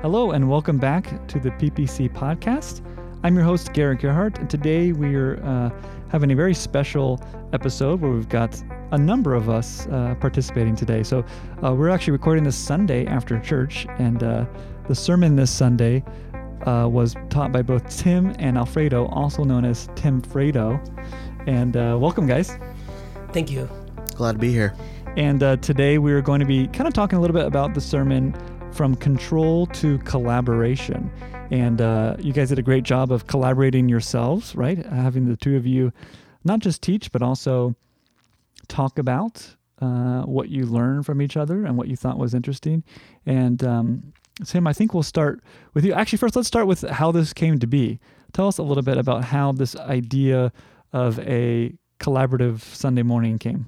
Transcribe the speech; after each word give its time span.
Hello, 0.00 0.30
and 0.30 0.48
welcome 0.48 0.78
back 0.78 1.26
to 1.26 1.40
the 1.40 1.50
PPC 1.50 2.08
podcast. 2.12 2.82
I'm 3.24 3.34
your 3.34 3.42
host, 3.42 3.72
Garrett 3.72 3.98
Gerhart, 3.98 4.38
and 4.38 4.48
today 4.48 4.92
we 4.92 5.16
are 5.16 5.42
uh, 5.42 5.70
having 6.08 6.30
a 6.30 6.36
very 6.36 6.54
special 6.54 7.20
episode 7.52 8.00
where 8.00 8.12
we've 8.12 8.28
got 8.28 8.62
a 8.92 8.96
number 8.96 9.34
of 9.34 9.50
us 9.50 9.88
uh, 9.88 10.14
participating 10.20 10.76
today. 10.76 11.02
So, 11.02 11.24
uh, 11.64 11.74
we're 11.74 11.88
actually 11.88 12.12
recording 12.12 12.44
this 12.44 12.54
Sunday 12.54 13.06
after 13.06 13.40
church, 13.40 13.88
and 13.98 14.22
uh, 14.22 14.46
the 14.86 14.94
sermon 14.94 15.34
this 15.34 15.50
Sunday 15.50 16.04
uh, 16.64 16.88
was 16.88 17.16
taught 17.28 17.50
by 17.50 17.62
both 17.62 17.84
Tim 17.88 18.36
and 18.38 18.56
Alfredo, 18.56 19.06
also 19.06 19.42
known 19.42 19.64
as 19.64 19.88
Tim 19.96 20.22
Fredo. 20.22 20.78
And 21.48 21.76
uh, 21.76 21.98
welcome, 22.00 22.28
guys. 22.28 22.56
Thank 23.32 23.50
you. 23.50 23.68
Glad 24.14 24.34
to 24.34 24.38
be 24.38 24.52
here. 24.52 24.76
And 25.16 25.40
today 25.60 25.98
we 25.98 26.12
are 26.12 26.22
going 26.22 26.38
to 26.38 26.46
be 26.46 26.68
kind 26.68 26.86
of 26.86 26.94
talking 26.94 27.18
a 27.18 27.20
little 27.20 27.34
bit 27.34 27.46
about 27.46 27.74
the 27.74 27.80
sermon 27.80 28.32
from 28.78 28.94
control 28.94 29.66
to 29.66 29.98
collaboration. 29.98 31.10
And 31.50 31.80
uh, 31.80 32.14
you 32.20 32.32
guys 32.32 32.50
did 32.50 32.60
a 32.60 32.62
great 32.62 32.84
job 32.84 33.10
of 33.10 33.26
collaborating 33.26 33.88
yourselves, 33.88 34.54
right? 34.54 34.86
Having 34.86 35.28
the 35.28 35.36
two 35.36 35.56
of 35.56 35.66
you 35.66 35.92
not 36.44 36.60
just 36.60 36.80
teach, 36.80 37.10
but 37.10 37.20
also 37.20 37.74
talk 38.68 39.00
about 39.00 39.56
uh, 39.82 40.22
what 40.22 40.48
you 40.48 40.64
learned 40.64 41.06
from 41.06 41.20
each 41.20 41.36
other 41.36 41.66
and 41.66 41.76
what 41.76 41.88
you 41.88 41.96
thought 41.96 42.18
was 42.18 42.34
interesting. 42.34 42.84
And 43.26 43.64
um, 43.64 44.12
Tim, 44.44 44.68
I 44.68 44.72
think 44.72 44.94
we'll 44.94 45.02
start 45.02 45.42
with 45.74 45.84
you. 45.84 45.92
Actually, 45.92 46.18
first, 46.18 46.36
let's 46.36 46.46
start 46.46 46.68
with 46.68 46.82
how 46.82 47.10
this 47.10 47.32
came 47.32 47.58
to 47.58 47.66
be. 47.66 47.98
Tell 48.32 48.46
us 48.46 48.58
a 48.58 48.62
little 48.62 48.84
bit 48.84 48.96
about 48.96 49.24
how 49.24 49.50
this 49.50 49.74
idea 49.74 50.52
of 50.92 51.18
a 51.18 51.74
collaborative 51.98 52.60
Sunday 52.60 53.02
morning 53.02 53.40
came. 53.40 53.66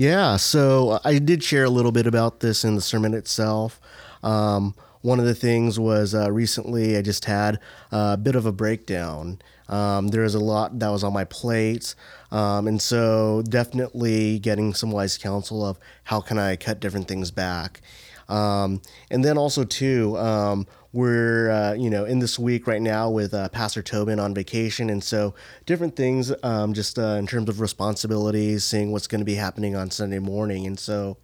Yeah, 0.00 0.38
so 0.38 0.98
I 1.04 1.18
did 1.18 1.44
share 1.44 1.64
a 1.64 1.68
little 1.68 1.92
bit 1.92 2.06
about 2.06 2.40
this 2.40 2.64
in 2.64 2.74
the 2.74 2.80
sermon 2.80 3.12
itself. 3.12 3.78
Um, 4.22 4.74
one 5.02 5.20
of 5.20 5.26
the 5.26 5.34
things 5.34 5.78
was 5.78 6.14
uh, 6.14 6.32
recently 6.32 6.96
I 6.96 7.02
just 7.02 7.26
had 7.26 7.58
a 7.92 8.16
bit 8.16 8.34
of 8.34 8.46
a 8.46 8.50
breakdown. 8.50 9.42
Um, 9.68 10.08
there 10.08 10.22
was 10.22 10.34
a 10.34 10.40
lot 10.40 10.78
that 10.78 10.88
was 10.88 11.04
on 11.04 11.12
my 11.12 11.24
plate, 11.24 11.94
um, 12.30 12.66
and 12.66 12.80
so 12.80 13.42
definitely 13.46 14.38
getting 14.38 14.72
some 14.72 14.90
wise 14.90 15.18
counsel 15.18 15.66
of 15.66 15.78
how 16.04 16.22
can 16.22 16.38
I 16.38 16.56
cut 16.56 16.80
different 16.80 17.06
things 17.06 17.30
back. 17.30 17.82
Um, 18.26 18.80
and 19.10 19.22
then 19.22 19.36
also 19.36 19.64
too, 19.64 20.16
um, 20.16 20.66
we're 20.92 21.50
uh, 21.50 21.72
you 21.74 21.90
know 21.90 22.04
in 22.04 22.18
this 22.18 22.38
week 22.38 22.66
right 22.66 22.82
now 22.82 23.10
with 23.10 23.32
uh, 23.34 23.48
Pastor 23.48 23.82
Tobin 23.82 24.18
on 24.18 24.34
vacation, 24.34 24.90
and 24.90 25.02
so 25.02 25.34
different 25.66 25.96
things 25.96 26.32
um, 26.42 26.74
just 26.74 26.98
uh, 26.98 27.16
in 27.18 27.26
terms 27.26 27.48
of 27.48 27.60
responsibilities, 27.60 28.64
seeing 28.64 28.92
what's 28.92 29.06
going 29.06 29.20
to 29.20 29.24
be 29.24 29.34
happening 29.34 29.76
on 29.76 29.90
Sunday 29.90 30.18
morning, 30.18 30.66
and 30.66 30.78
so. 30.78 31.16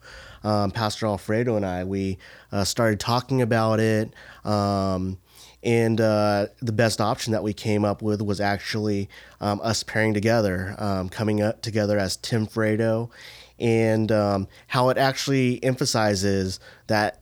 Um, 0.44 0.70
Pastor 0.70 1.06
Alfredo 1.06 1.56
and 1.56 1.66
I, 1.66 1.82
we 1.82 2.18
uh, 2.52 2.62
started 2.62 3.00
talking 3.00 3.42
about 3.42 3.80
it. 3.80 4.12
Um, 4.44 5.18
and 5.66 6.00
uh, 6.00 6.46
the 6.62 6.70
best 6.70 7.00
option 7.00 7.32
that 7.32 7.42
we 7.42 7.52
came 7.52 7.84
up 7.84 8.00
with 8.00 8.22
was 8.22 8.40
actually 8.40 9.08
um, 9.40 9.60
us 9.64 9.82
pairing 9.82 10.14
together, 10.14 10.76
um, 10.78 11.08
coming 11.08 11.42
up 11.42 11.62
together 11.62 11.98
as 11.98 12.16
Tim 12.16 12.46
Fredo, 12.46 13.10
and 13.58 14.12
um, 14.12 14.46
how 14.68 14.90
it 14.90 14.98
actually 14.98 15.62
emphasizes 15.64 16.60
that 16.86 17.20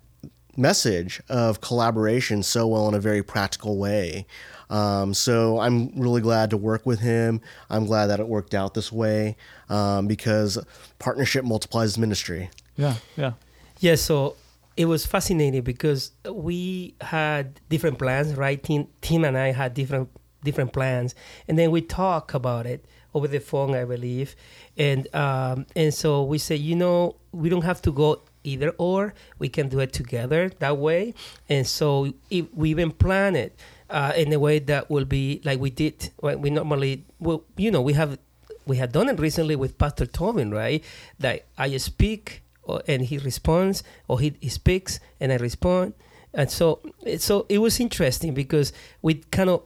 message 0.57 1.21
of 1.29 1.61
collaboration 1.61 2.43
so 2.43 2.67
well 2.67 2.89
in 2.89 2.95
a 2.95 3.01
very 3.01 3.23
practical 3.23 3.79
way. 3.79 4.27
Um, 4.71 5.15
so 5.15 5.61
I'm 5.61 5.91
really 5.99 6.21
glad 6.21 6.51
to 6.51 6.57
work 6.57 6.87
with 6.87 7.01
him. 7.01 7.41
I'm 7.71 7.87
glad 7.87 8.07
that 8.07 8.21
it 8.21 8.29
worked 8.29 8.55
out 8.55 8.75
this 8.75 8.91
way 8.91 9.37
um, 9.69 10.07
because 10.07 10.59
partnership 10.99 11.45
multiplies 11.45 11.99
ministry. 11.99 12.51
Yeah, 12.77 12.97
yeah. 13.17 13.33
Yeah, 13.81 13.97
so 13.97 14.37
it 14.77 14.87
was 14.87 15.07
fascinating 15.07 15.63
because 15.63 16.13
we 16.29 16.95
had 17.01 17.61
different 17.69 17.99
plans, 17.99 18.35
right? 18.35 18.63
Tim, 18.63 18.89
Tim 19.01 19.25
and 19.25 19.37
I 19.37 19.53
had 19.53 19.75
different 19.75 20.09
different 20.43 20.73
plans, 20.73 21.15
and 21.49 21.59
then 21.59 21.71
we 21.71 21.81
talk 21.81 22.35
about 22.35 22.67
it 22.67 22.85
over 23.15 23.27
the 23.29 23.41
phone, 23.41 23.75
I 23.75 23.85
believe, 23.85 24.35
and 24.77 25.13
um, 25.15 25.67
and 25.77 25.93
so 25.93 26.23
we 26.25 26.39
say, 26.39 26.57
you 26.57 26.75
know, 26.75 27.17
we 27.33 27.49
don't 27.49 27.65
have 27.65 27.81
to 27.83 27.93
go 27.93 28.23
either 28.45 28.71
or. 28.79 29.15
We 29.39 29.49
can 29.49 29.69
do 29.69 29.81
it 29.81 29.93
together 29.93 30.51
that 30.61 30.79
way. 30.79 31.15
And 31.49 31.67
so 31.67 32.13
if 32.31 32.47
we 32.55 32.71
even 32.71 32.93
plan 32.93 33.35
it 33.37 33.59
uh, 33.91 34.13
in 34.17 34.33
a 34.33 34.39
way 34.39 34.59
that 34.59 34.91
will 34.91 35.05
be 35.05 35.41
like 35.45 35.61
we 35.61 35.71
did. 35.71 36.11
We 36.23 36.51
normally, 36.51 37.05
well, 37.19 37.45
you 37.57 37.71
know, 37.71 37.83
we 37.83 37.95
have 37.95 38.19
we 38.67 38.77
had 38.77 38.93
done 38.93 39.09
it 39.09 39.19
recently 39.19 39.57
with 39.57 39.77
Pastor 39.79 40.07
Tobin, 40.07 40.51
right? 40.51 40.83
That 41.19 41.47
I 41.59 41.77
speak 41.77 42.43
or, 42.63 42.83
and 42.89 43.03
he 43.03 43.19
responds, 43.19 43.83
or 44.09 44.21
he, 44.21 44.35
he 44.41 44.49
speaks 44.49 45.01
and 45.21 45.33
I 45.33 45.37
respond. 45.37 45.95
And 46.33 46.51
so, 46.51 46.81
so 47.19 47.47
it 47.49 47.59
was 47.59 47.79
interesting 47.79 48.35
because 48.35 48.73
we 49.03 49.15
kind 49.15 49.51
of 49.51 49.63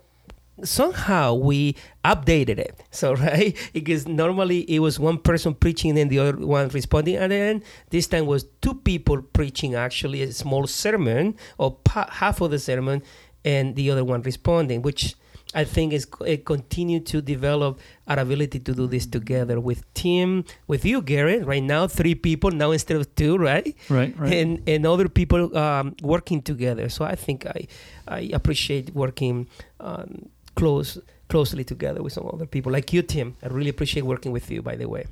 somehow 0.65 1.35
we 1.35 1.77
updated 2.05 2.59
it. 2.59 2.81
So 2.91 3.15
right, 3.27 3.57
because 3.73 4.07
normally 4.07 4.61
it 4.71 4.81
was 4.81 4.99
one 4.99 5.19
person 5.19 5.55
preaching 5.55 5.99
and 5.99 6.11
the 6.11 6.19
other 6.19 6.37
one 6.37 6.69
responding, 6.69 7.17
and 7.17 7.33
then 7.33 7.63
this 7.91 8.07
time 8.07 8.27
was 8.27 8.45
two 8.61 8.75
people 8.75 9.23
preaching 9.23 9.75
actually 9.75 10.23
a 10.23 10.33
small 10.33 10.67
sermon 10.67 11.37
or 11.59 11.73
pa- 11.73 12.11
half 12.11 12.41
of 12.41 12.51
the 12.51 12.59
sermon, 12.59 13.03
and 13.45 13.77
the 13.77 13.91
other 13.91 14.05
one 14.05 14.23
responding, 14.23 14.83
which 14.83 15.15
I 15.55 15.65
think 15.65 15.93
is 15.95 16.07
it 16.27 16.45
continued 16.45 17.07
to 17.07 17.23
develop 17.23 17.81
our 18.07 18.19
ability 18.19 18.61
to 18.61 18.75
do 18.75 18.87
this 18.87 19.07
together 19.07 19.59
with 19.61 19.83
Tim, 19.95 20.45
with 20.67 20.85
you, 20.85 21.01
Garrett. 21.01 21.47
Right 21.47 21.63
now, 21.63 21.87
three 21.87 22.15
people 22.15 22.51
now 22.51 22.71
instead 22.73 22.99
of 22.99 23.15
two, 23.15 23.39
right? 23.39 23.75
Right, 23.89 24.19
right. 24.19 24.33
And 24.33 24.63
and 24.69 24.87
other 24.87 25.09
people 25.09 25.57
um, 25.57 25.97
working 26.03 26.43
together. 26.43 26.91
So 26.91 27.05
I 27.05 27.15
think 27.15 27.47
I 27.47 27.67
I 28.07 28.31
appreciate 28.33 28.95
working. 28.95 29.49
Um, 29.81 30.29
close 30.59 30.99
closely 31.29 31.65
together 31.65 32.03
with 32.03 32.13
some 32.13 32.29
other 32.33 32.47
people 32.47 32.73
like 32.73 32.93
you, 32.93 33.03
Tim. 33.03 33.37
I 33.43 33.49
really 33.49 33.69
appreciate 33.69 34.03
working 34.03 34.33
with 34.33 34.51
you, 34.51 34.63
by 34.63 34.77
the 34.77 34.89
way. 34.89 35.07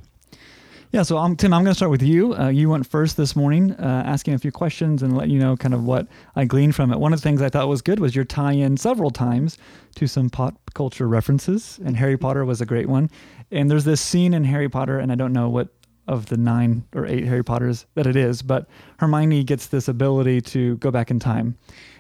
Yeah, 0.93 1.03
so 1.03 1.17
Tim, 1.35 1.53
I'm 1.53 1.63
going 1.63 1.73
to 1.73 1.75
start 1.75 1.91
with 1.91 2.03
you. 2.03 2.35
Uh, 2.35 2.49
you 2.49 2.71
went 2.71 2.87
first 2.87 3.17
this 3.17 3.35
morning, 3.37 3.73
uh, 3.73 4.03
asking 4.07 4.35
a 4.35 4.39
few 4.39 4.53
questions 4.53 5.03
and 5.03 5.17
let 5.17 5.29
you 5.29 5.39
know 5.39 5.57
kind 5.57 5.75
of 5.75 5.85
what 5.85 6.07
I 6.37 6.45
gleaned 6.45 6.75
from 6.75 6.93
it. 6.93 6.99
One 6.99 7.13
of 7.13 7.19
the 7.19 7.23
things 7.23 7.43
I 7.43 7.49
thought 7.49 7.69
was 7.69 7.83
good 7.83 7.99
was 7.99 8.15
your 8.15 8.25
tie 8.25 8.53
in 8.53 8.77
several 8.77 9.11
times 9.11 9.59
to 9.97 10.07
some 10.07 10.31
pop 10.31 10.55
culture 10.75 11.09
references, 11.09 11.79
and 11.85 11.97
Harry 11.97 12.17
Potter 12.17 12.45
was 12.45 12.61
a 12.61 12.67
great 12.67 12.89
one. 12.89 13.11
And 13.51 13.71
there's 13.71 13.85
this 13.85 14.01
scene 14.01 14.33
in 14.33 14.45
Harry 14.45 14.69
Potter, 14.69 14.99
and 14.99 15.13
I 15.13 15.17
don't 15.17 15.33
know 15.33 15.49
what 15.49 15.69
of 16.09 16.27
the 16.27 16.37
nine 16.37 16.85
or 16.95 17.05
eight 17.05 17.25
Harry 17.25 17.43
Potters 17.43 17.85
that 17.95 18.07
it 18.07 18.15
is, 18.17 18.41
but 18.41 18.69
Hermione 18.99 19.43
gets 19.43 19.67
this 19.67 19.89
ability 19.89 20.41
to 20.41 20.77
go 20.77 20.93
back 20.93 21.11
in 21.11 21.19
time. 21.19 21.59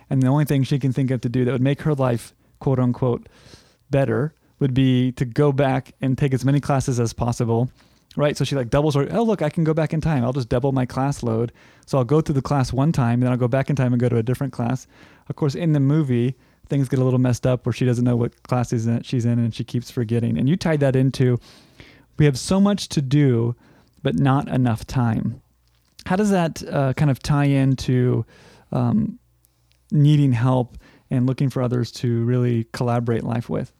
And 0.08 0.22
the 0.22 0.28
only 0.28 0.44
thing 0.44 0.62
she 0.62 0.78
can 0.78 0.92
think 0.92 1.10
of 1.10 1.20
to 1.22 1.28
do 1.28 1.44
that 1.44 1.52
would 1.52 1.60
make 1.60 1.82
her 1.82 1.94
life 1.94 2.32
quote 2.61 2.78
unquote 2.78 3.28
better 3.91 4.34
would 4.59 4.75
be 4.75 5.12
to 5.12 5.25
go 5.25 5.53
back 5.53 5.93
and 6.00 6.17
take 6.17 6.33
as 6.33 6.44
many 6.44 6.61
classes 6.61 6.99
as 6.99 7.12
possible 7.12 7.71
right? 8.17 8.37
So 8.37 8.44
she 8.44 8.56
like 8.56 8.71
doubles 8.71 8.94
her 8.94 9.06
oh 9.12 9.22
look 9.22 9.43
i 9.43 9.50
can 9.50 9.62
go 9.62 9.75
back 9.75 9.93
in 9.93 10.00
time. 10.00 10.25
I'll 10.25 10.33
just 10.33 10.49
double 10.49 10.72
my 10.72 10.87
class 10.87 11.22
load. 11.22 11.53
So 11.87 11.99
i'll 11.99 12.05
go 12.05 12.21
through 12.21 12.34
the 12.34 12.43
class 12.43 12.72
one 12.72 12.93
time 12.93 13.21
then 13.21 13.31
i'll 13.31 13.37
go 13.37 13.49
back 13.49 13.71
in 13.71 13.77
time 13.77 13.93
and 13.93 14.00
go 14.00 14.09
to 14.09 14.17
a 14.17 14.22
different 14.22 14.53
class. 14.53 14.87
Of 15.28 15.37
course 15.37 15.55
in 15.55 15.72
the 15.72 15.81
movie 15.81 16.34
things 16.69 16.89
get 16.89 16.99
a 16.99 17.05
little 17.05 17.21
messed 17.21 17.47
up 17.47 17.65
where 17.65 17.72
she 17.72 17.84
doesn't 17.84 18.05
know 18.05 18.17
what 18.17 18.43
class 18.43 18.71
she's 18.71 19.25
in 19.25 19.38
and 19.38 19.55
she 19.55 19.62
keeps 19.62 19.91
forgetting. 19.91 20.37
And 20.37 20.49
you 20.49 20.56
tied 20.56 20.81
that 20.81 20.97
into 20.97 21.38
we 22.19 22.25
have 22.25 22.38
so 22.38 22.61
much 22.61 22.88
to 22.88 23.03
do 23.03 23.55
but 24.03 24.19
not 24.19 24.49
enough 24.49 24.87
time. 24.87 25.43
How 26.06 26.17
does 26.17 26.31
that 26.31 26.62
uh, 26.69 26.93
kind 26.94 27.11
of 27.11 27.21
tie 27.21 27.47
into 27.47 28.25
um, 28.73 29.19
needing 29.91 30.33
help 30.33 30.78
and 31.11 31.27
looking 31.27 31.50
for 31.50 31.62
others 31.62 31.91
to 31.93 32.25
really 32.25 32.67
collaborate 32.72 33.25
life 33.25 33.49
with? 33.49 33.72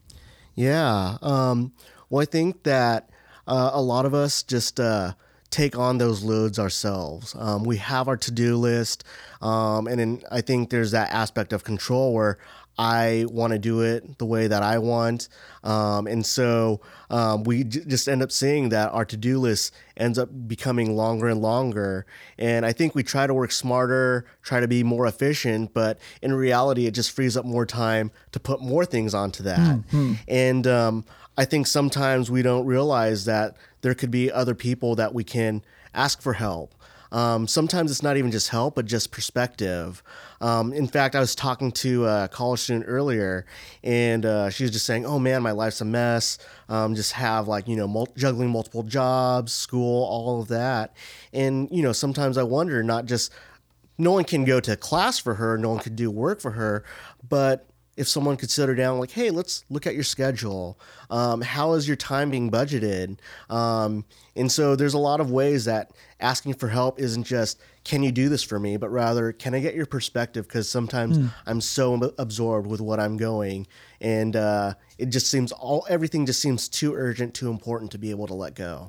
Yeah. 0.55 1.19
Um, 1.23 1.73
well, 2.09 2.23
I 2.23 2.25
think 2.25 2.63
that 2.65 3.11
uh, 3.47 3.71
a 3.73 3.83
lot 3.83 4.07
of 4.07 4.15
us 4.15 4.43
just 4.43 4.81
uh, 4.81 5.13
take 5.51 5.77
on 5.79 5.99
those 5.99 6.23
loads 6.23 6.59
ourselves. 6.59 7.35
Um, 7.39 7.65
we 7.65 7.77
have 7.77 8.09
our 8.09 8.17
to 8.17 8.31
do 8.31 8.57
list. 8.57 9.05
Um, 9.41 9.87
and 9.87 9.99
then 9.99 10.23
I 10.31 10.41
think 10.41 10.71
there's 10.71 10.91
that 10.91 11.13
aspect 11.13 11.53
of 11.53 11.65
control 11.65 12.15
where 12.15 12.39
I 12.79 13.25
want 13.29 13.53
to 13.53 13.59
do 13.59 13.81
it 13.81 14.19
the 14.19 14.27
way 14.27 14.49
that 14.49 14.63
I 14.63 14.79
want. 14.79 15.29
Um, 15.65 16.07
and 16.07 16.25
so 16.25 16.81
um, 17.11 17.45
we 17.45 17.65
j- 17.65 17.85
just 17.87 18.09
end 18.09 18.23
up 18.23 18.31
seeing 18.31 18.69
that 18.69 18.93
our 18.93 19.05
to 19.07 19.17
do 19.17 19.39
list 19.39 19.75
ends 19.97 20.19
up 20.19 20.29
becoming 20.47 20.95
longer 20.95 21.29
and 21.29 21.41
longer. 21.41 22.05
And 22.39 22.67
I 22.67 22.73
think 22.73 22.95
we 22.95 23.03
try 23.03 23.27
to 23.27 23.33
work 23.33 23.51
smarter, 23.51 24.27
try 24.43 24.61
to 24.61 24.69
be 24.69 24.83
more 24.83 25.07
efficient, 25.07 25.73
but 25.73 25.99
in 26.21 26.35
reality, 26.35 26.87
it 26.87 26.93
just 26.93 27.13
frees 27.13 27.37
up 27.37 27.47
more 27.47 27.65
time 27.65 28.11
to 28.33 28.41
put 28.41 28.61
more 28.61 28.85
things 28.85 29.15
onto 29.15 29.43
that. 29.45 29.59
Mm-hmm. 29.59 30.13
And 30.29 30.67
um, 30.67 31.05
I 31.39 31.47
think 31.47 31.67
sometimes 31.67 32.31
we 32.31 32.43
don't 32.43 32.67
realize 32.67 33.25
that 33.25 33.57
there 33.81 33.95
could 33.95 34.11
be 34.11 34.31
other 34.31 34.55
people 34.55 34.97
that 34.97 35.15
we 35.15 35.25
can 35.25 35.63
ask 35.95 36.21
for 36.21 36.35
help. 36.35 36.75
Um, 37.13 37.47
sometimes 37.47 37.91
it's 37.91 38.03
not 38.03 38.17
even 38.17 38.31
just 38.31 38.49
help, 38.49 38.75
but 38.75 38.87
just 38.87 39.11
perspective. 39.11 40.03
Um, 40.41 40.73
in 40.73 40.87
fact, 40.87 41.15
I 41.15 41.21
was 41.21 41.35
talking 41.35 41.73
to 41.73 42.07
a 42.07 42.29
college 42.29 42.61
student 42.61 42.87
earlier, 42.89 43.47
and 43.83 44.27
uh, 44.27 44.51
she 44.51 44.65
was 44.65 44.71
just 44.73 44.87
saying, 44.87 45.07
"Oh 45.07 45.19
man, 45.19 45.43
my 45.43 45.53
life's 45.53 45.81
a 45.81 45.85
mess. 45.85 46.39
Um, 46.69 46.95
just 46.95 47.13
have 47.13 47.49
like 47.49 47.69
you 47.69 47.77
know 47.77 47.89
mul- 47.89 48.13
juggling 48.17 48.51
multiple 48.51 48.83
jobs, 48.83 49.53
school, 49.53 50.05
all 50.05 50.41
of 50.41 50.49
that." 50.49 50.97
And 51.33 51.69
you 51.71 51.83
know, 51.83 51.93
sometimes 51.93 52.39
I 52.39 52.43
wonder 52.43 52.83
not 52.83 53.07
just 53.07 53.33
no 53.99 54.13
one 54.13 54.25
can 54.25 54.45
go 54.45 54.61
to 54.61 54.77
class 54.77 55.19
for 55.19 55.35
her, 55.35 55.57
no 55.57 55.71
one 55.71 55.79
could 55.79 55.97
do 55.97 56.11
work 56.11 56.41
for 56.41 56.53
her, 56.53 56.85
but 57.29 57.69
if 57.97 58.07
someone 58.07 58.37
could 58.37 58.51
sit 58.51 58.69
her 58.69 58.75
down 58.75 58.99
like 58.99 59.11
hey 59.11 59.31
let's 59.31 59.65
look 59.71 59.87
at 59.87 59.95
your 59.95 60.05
schedule 60.05 60.79
um, 61.11 61.41
how 61.41 61.73
is 61.73 61.89
your 61.89 61.97
time 61.97 62.31
being 62.31 62.51
budgeted 62.51 63.17
um, 63.49 64.05
and 64.37 64.51
so 64.53 64.77
there's 64.77 64.95
a 64.95 64.99
lot 64.99 65.21
of 65.21 65.31
ways 65.31 65.65
that 65.65 65.93
asking 66.21 66.55
for 66.55 66.69
help 66.69 66.99
isn't 66.99 67.25
just 67.25 67.61
can 67.85 68.03
you 68.03 68.11
do 68.11 68.29
this 68.29 68.43
for 68.43 68.59
me 68.59 68.77
but 68.77 68.89
rather 68.89 69.33
can 69.33 69.55
i 69.55 69.61
get 69.61 69.75
your 69.75 69.85
perspective 69.87 70.47
because 70.49 70.69
sometimes 70.69 71.19
mm. 71.19 71.31
i'm 71.47 71.61
so 71.61 72.13
absorbed 72.19 72.67
with 72.67 72.81
what 72.81 72.99
i'm 72.99 73.17
going 73.17 73.67
and 74.01 74.35
uh, 74.35 74.73
it 74.99 75.07
just 75.07 75.31
seems 75.31 75.53
all 75.53 75.87
everything 75.89 76.25
just 76.25 76.41
seems 76.41 76.69
too 76.69 76.95
urgent 76.95 77.35
too 77.35 77.51
important 77.51 77.91
to 77.91 77.99
be 77.99 78.11
able 78.11 78.27
to 78.27 78.35
let 78.35 78.55
go 78.55 78.89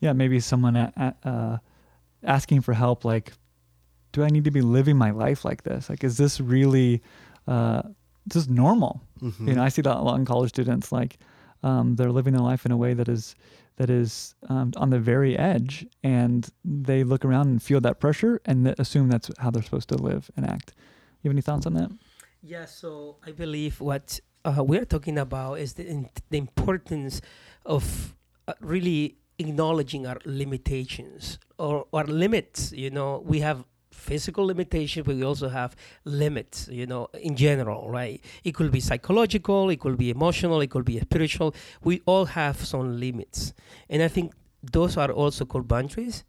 yeah 0.00 0.12
maybe 0.12 0.38
someone 0.38 0.76
uh, 0.76 1.58
asking 2.22 2.60
for 2.60 2.74
help 2.74 3.04
like 3.04 3.32
do 4.12 4.22
i 4.22 4.28
need 4.28 4.44
to 4.44 4.50
be 4.50 4.60
living 4.60 4.96
my 4.96 5.10
life 5.10 5.44
like 5.44 5.62
this 5.62 5.88
like 5.88 6.04
is 6.04 6.18
this 6.18 6.40
really 6.40 7.02
uh, 7.48 7.82
just 8.28 8.50
normal. 8.50 9.02
Mm-hmm. 9.22 9.48
You 9.48 9.54
know, 9.54 9.62
I 9.62 9.68
see 9.68 9.82
that 9.82 9.96
a 9.96 10.00
lot 10.00 10.18
in 10.18 10.24
college 10.24 10.50
students. 10.50 10.92
Like 10.92 11.18
um, 11.62 11.96
they're 11.96 12.12
living 12.12 12.32
their 12.32 12.42
life 12.42 12.66
in 12.66 12.72
a 12.72 12.76
way 12.76 12.94
that 12.94 13.08
is 13.08 13.34
that 13.76 13.90
is 13.90 14.34
um, 14.48 14.72
on 14.76 14.90
the 14.90 14.98
very 14.98 15.36
edge, 15.38 15.86
and 16.02 16.48
they 16.64 17.04
look 17.04 17.24
around 17.24 17.48
and 17.48 17.62
feel 17.62 17.80
that 17.82 18.00
pressure 18.00 18.40
and 18.44 18.74
assume 18.78 19.08
that's 19.08 19.30
how 19.38 19.50
they're 19.50 19.62
supposed 19.62 19.88
to 19.90 19.96
live 19.96 20.30
and 20.36 20.48
act. 20.48 20.72
You 21.22 21.28
have 21.28 21.34
any 21.34 21.42
thoughts 21.42 21.66
on 21.66 21.74
that? 21.74 21.90
Yeah. 22.42 22.64
So 22.64 23.16
I 23.26 23.32
believe 23.32 23.80
what 23.80 24.20
uh, 24.44 24.62
we're 24.64 24.84
talking 24.84 25.18
about 25.18 25.58
is 25.58 25.74
the, 25.74 25.86
in, 25.86 26.08
the 26.30 26.38
importance 26.38 27.20
of 27.64 28.14
uh, 28.48 28.54
really 28.60 29.16
acknowledging 29.38 30.06
our 30.06 30.18
limitations 30.24 31.38
or 31.58 31.86
our 31.92 32.04
limits. 32.04 32.72
You 32.72 32.90
know, 32.90 33.22
we 33.26 33.40
have 33.40 33.64
physical 34.06 34.46
limitation, 34.46 35.02
but 35.02 35.16
we 35.16 35.24
also 35.24 35.48
have 35.48 35.74
limits, 36.04 36.68
you 36.70 36.86
know, 36.86 37.08
in 37.28 37.34
general, 37.36 37.90
right? 37.90 38.18
It 38.44 38.54
could 38.54 38.70
be 38.70 38.80
psychological, 38.80 39.70
it 39.70 39.80
could 39.80 39.98
be 39.98 40.10
emotional, 40.10 40.60
it 40.60 40.70
could 40.70 40.84
be 40.84 40.98
spiritual. 41.00 41.54
We 41.82 42.02
all 42.06 42.26
have 42.26 42.56
some 42.72 43.00
limits. 43.00 43.52
And 43.90 44.02
I 44.02 44.08
think 44.08 44.32
those 44.62 44.96
are 44.96 45.10
also 45.10 45.44
called 45.44 45.68
boundaries. 45.68 46.24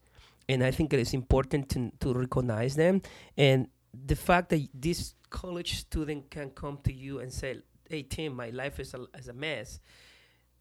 And 0.50 0.64
I 0.64 0.72
think 0.72 0.94
it 0.94 1.00
is 1.00 1.14
important 1.14 1.70
to, 1.70 1.92
to 2.00 2.14
recognize 2.14 2.76
them. 2.76 3.02
And 3.38 3.68
the 3.94 4.16
fact 4.16 4.50
that 4.50 4.68
this 4.74 5.16
college 5.30 5.80
student 5.80 6.30
can 6.30 6.50
come 6.52 6.80
to 6.84 6.94
you 6.94 7.20
and 7.20 7.32
say, 7.32 7.62
hey, 7.90 8.04
Tim, 8.04 8.36
my 8.36 8.50
life 8.50 8.80
is 8.80 8.94
a, 8.94 9.06
is 9.18 9.28
a 9.28 9.34
mess, 9.34 9.80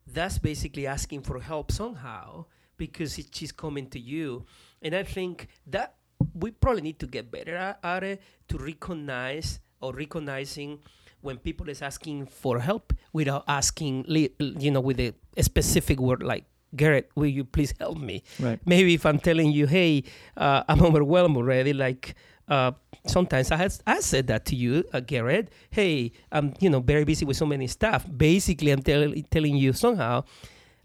that's 0.06 0.38
basically 0.38 0.86
asking 0.86 1.22
for 1.22 1.40
help 1.40 1.72
somehow 1.72 2.44
because 2.76 3.18
she's 3.32 3.52
coming 3.52 3.88
to 3.90 3.98
you. 3.98 4.44
And 4.82 4.94
I 4.94 5.02
think 5.02 5.48
that 5.66 5.94
we 6.38 6.50
probably 6.50 6.82
need 6.82 6.98
to 7.00 7.06
get 7.06 7.30
better 7.30 7.56
at, 7.56 7.78
at 7.82 8.04
it 8.04 8.22
to 8.48 8.58
recognize 8.58 9.60
or 9.80 9.92
recognizing 9.92 10.78
when 11.20 11.38
people 11.38 11.68
is 11.68 11.82
asking 11.82 12.26
for 12.26 12.60
help 12.60 12.92
without 13.12 13.44
asking, 13.48 14.04
you 14.08 14.70
know, 14.70 14.80
with 14.80 15.00
a, 15.00 15.12
a 15.36 15.42
specific 15.42 15.98
word 15.98 16.22
like 16.22 16.44
Garrett, 16.74 17.10
will 17.14 17.26
you 17.26 17.44
please 17.44 17.72
help 17.78 17.98
me? 17.98 18.22
Right. 18.38 18.60
Maybe 18.66 18.94
if 18.94 19.06
I'm 19.06 19.18
telling 19.18 19.50
you, 19.52 19.66
hey, 19.66 20.04
uh, 20.36 20.62
I'm 20.68 20.82
overwhelmed 20.82 21.36
already, 21.36 21.72
like 21.72 22.14
uh, 22.48 22.72
sometimes 23.06 23.50
I 23.50 23.56
has 23.56 23.82
I 23.86 24.00
said 24.00 24.26
that 24.28 24.44
to 24.46 24.56
you, 24.56 24.84
uh, 24.92 25.00
Garrett. 25.00 25.50
Hey, 25.70 26.12
I'm 26.30 26.54
you 26.60 26.70
know 26.70 26.80
very 26.80 27.04
busy 27.04 27.24
with 27.24 27.36
so 27.36 27.46
many 27.46 27.66
stuff. 27.66 28.06
Basically, 28.16 28.70
I'm 28.70 28.82
tell- 28.82 29.14
telling 29.30 29.56
you 29.56 29.72
somehow, 29.72 30.24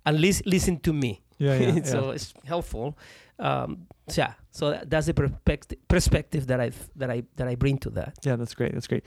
at 0.06 0.16
least 0.16 0.46
listen 0.46 0.80
to 0.80 0.94
me. 0.94 1.22
Yeah, 1.38 1.56
yeah. 1.58 1.84
so 1.84 2.08
yeah. 2.08 2.16
it's 2.16 2.34
helpful. 2.46 2.98
Um, 3.42 3.88
so 4.08 4.22
yeah, 4.22 4.34
so 4.52 4.80
that's 4.86 5.08
the 5.08 5.14
perspective 5.14 5.78
perspective 5.88 6.48
that 6.48 6.62
I 6.62 6.72
that 6.96 7.10
I 7.10 7.24
that 7.36 7.48
I 7.48 7.56
bring 7.56 7.78
to 7.80 7.90
that. 7.92 8.16
Yeah, 8.24 8.36
that's 8.36 8.54
great. 8.54 8.74
That's 8.74 8.88
great. 8.88 9.04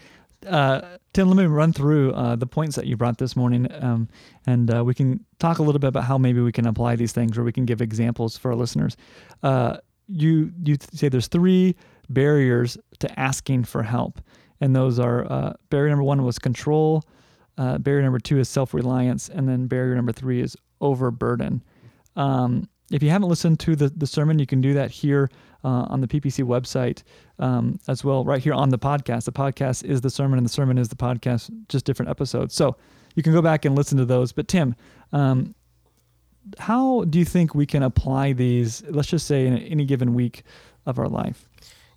Uh, 0.47 0.99
Tim, 1.13 1.29
let 1.29 1.37
me 1.37 1.47
run 1.47 1.73
through 1.73 2.13
uh, 2.13 2.37
the 2.37 2.47
points 2.47 2.77
that 2.77 2.87
you 2.87 2.97
brought 2.97 3.17
this 3.19 3.35
morning, 3.35 3.67
um, 3.81 4.09
and 4.47 4.75
uh, 4.75 4.85
we 4.85 4.93
can 4.93 5.25
talk 5.39 5.59
a 5.59 5.63
little 5.63 5.79
bit 5.79 5.89
about 5.89 6.05
how 6.05 6.19
maybe 6.19 6.41
we 6.41 6.53
can 6.53 6.67
apply 6.67 6.97
these 6.97 7.13
things, 7.13 7.39
or 7.39 7.45
we 7.45 7.53
can 7.53 7.65
give 7.65 7.81
examples 7.81 8.37
for 8.37 8.51
our 8.51 8.57
listeners. 8.57 8.97
Uh, 9.43 9.79
you 10.07 10.53
you 10.63 10.77
say 10.93 11.09
there's 11.09 11.29
three 11.29 11.75
barriers 12.11 12.77
to 12.99 13.21
asking 13.21 13.65
for 13.65 13.83
help, 13.83 14.21
and 14.61 14.77
those 14.77 14.99
are 14.99 15.31
uh, 15.33 15.55
barrier 15.71 15.91
number 15.91 16.05
one 16.05 16.25
was 16.25 16.39
control, 16.39 17.05
uh, 17.57 17.79
barrier 17.79 18.03
number 18.03 18.19
two 18.19 18.39
is 18.39 18.49
self 18.49 18.75
reliance, 18.75 19.29
and 19.29 19.49
then 19.49 19.67
barrier 19.67 19.95
number 19.95 20.13
three 20.13 20.41
is 20.41 20.57
overburden. 20.81 21.63
Um, 22.17 22.69
if 22.95 23.03
you 23.03 23.11
haven't 23.11 23.29
listened 23.29 23.59
to 23.59 23.75
the, 23.75 23.89
the 23.89 24.07
sermon, 24.07 24.39
you 24.39 24.47
can 24.47 24.61
do 24.61 24.73
that 24.75 24.89
here 24.89 25.29
uh, 25.65 25.87
on 25.89 26.01
the 26.01 26.07
PPC 26.07 26.45
website 26.45 27.03
um, 27.41 27.81
as 27.89 28.05
well, 28.05 28.25
right 28.25 28.41
here 28.41 28.55
on 28.55 28.69
the 28.69 28.79
podcast. 28.79 29.25
The 29.25 29.33
podcast 29.33 29.83
is 29.85 30.01
the 30.01 30.11
sermon, 30.11 30.39
and 30.39 30.47
the 30.47 30.51
sermon 30.51 30.79
is 30.79 30.91
the 30.91 30.95
podcast, 30.95 31.51
just 31.69 31.85
different 31.87 32.09
episodes. 32.09 32.55
So 32.55 32.77
you 33.17 33.25
can 33.25 33.33
go 33.33 33.43
back 33.43 33.65
and 33.65 33.75
listen 33.75 33.99
to 33.99 34.05
those. 34.05 34.31
But 34.31 34.47
Tim, 34.47 34.77
um, 35.13 35.57
how 36.61 37.03
do 37.03 37.19
you 37.19 37.25
think 37.25 37.53
we 37.53 37.67
can 37.67 37.83
apply 37.83 38.33
these, 38.33 38.85
let's 38.89 39.09
just 39.09 39.27
say, 39.27 39.45
in 39.45 39.59
any 39.59 39.87
given 39.87 40.15
week 40.15 40.45
of 40.87 40.97
our 41.01 41.09
life? 41.09 41.49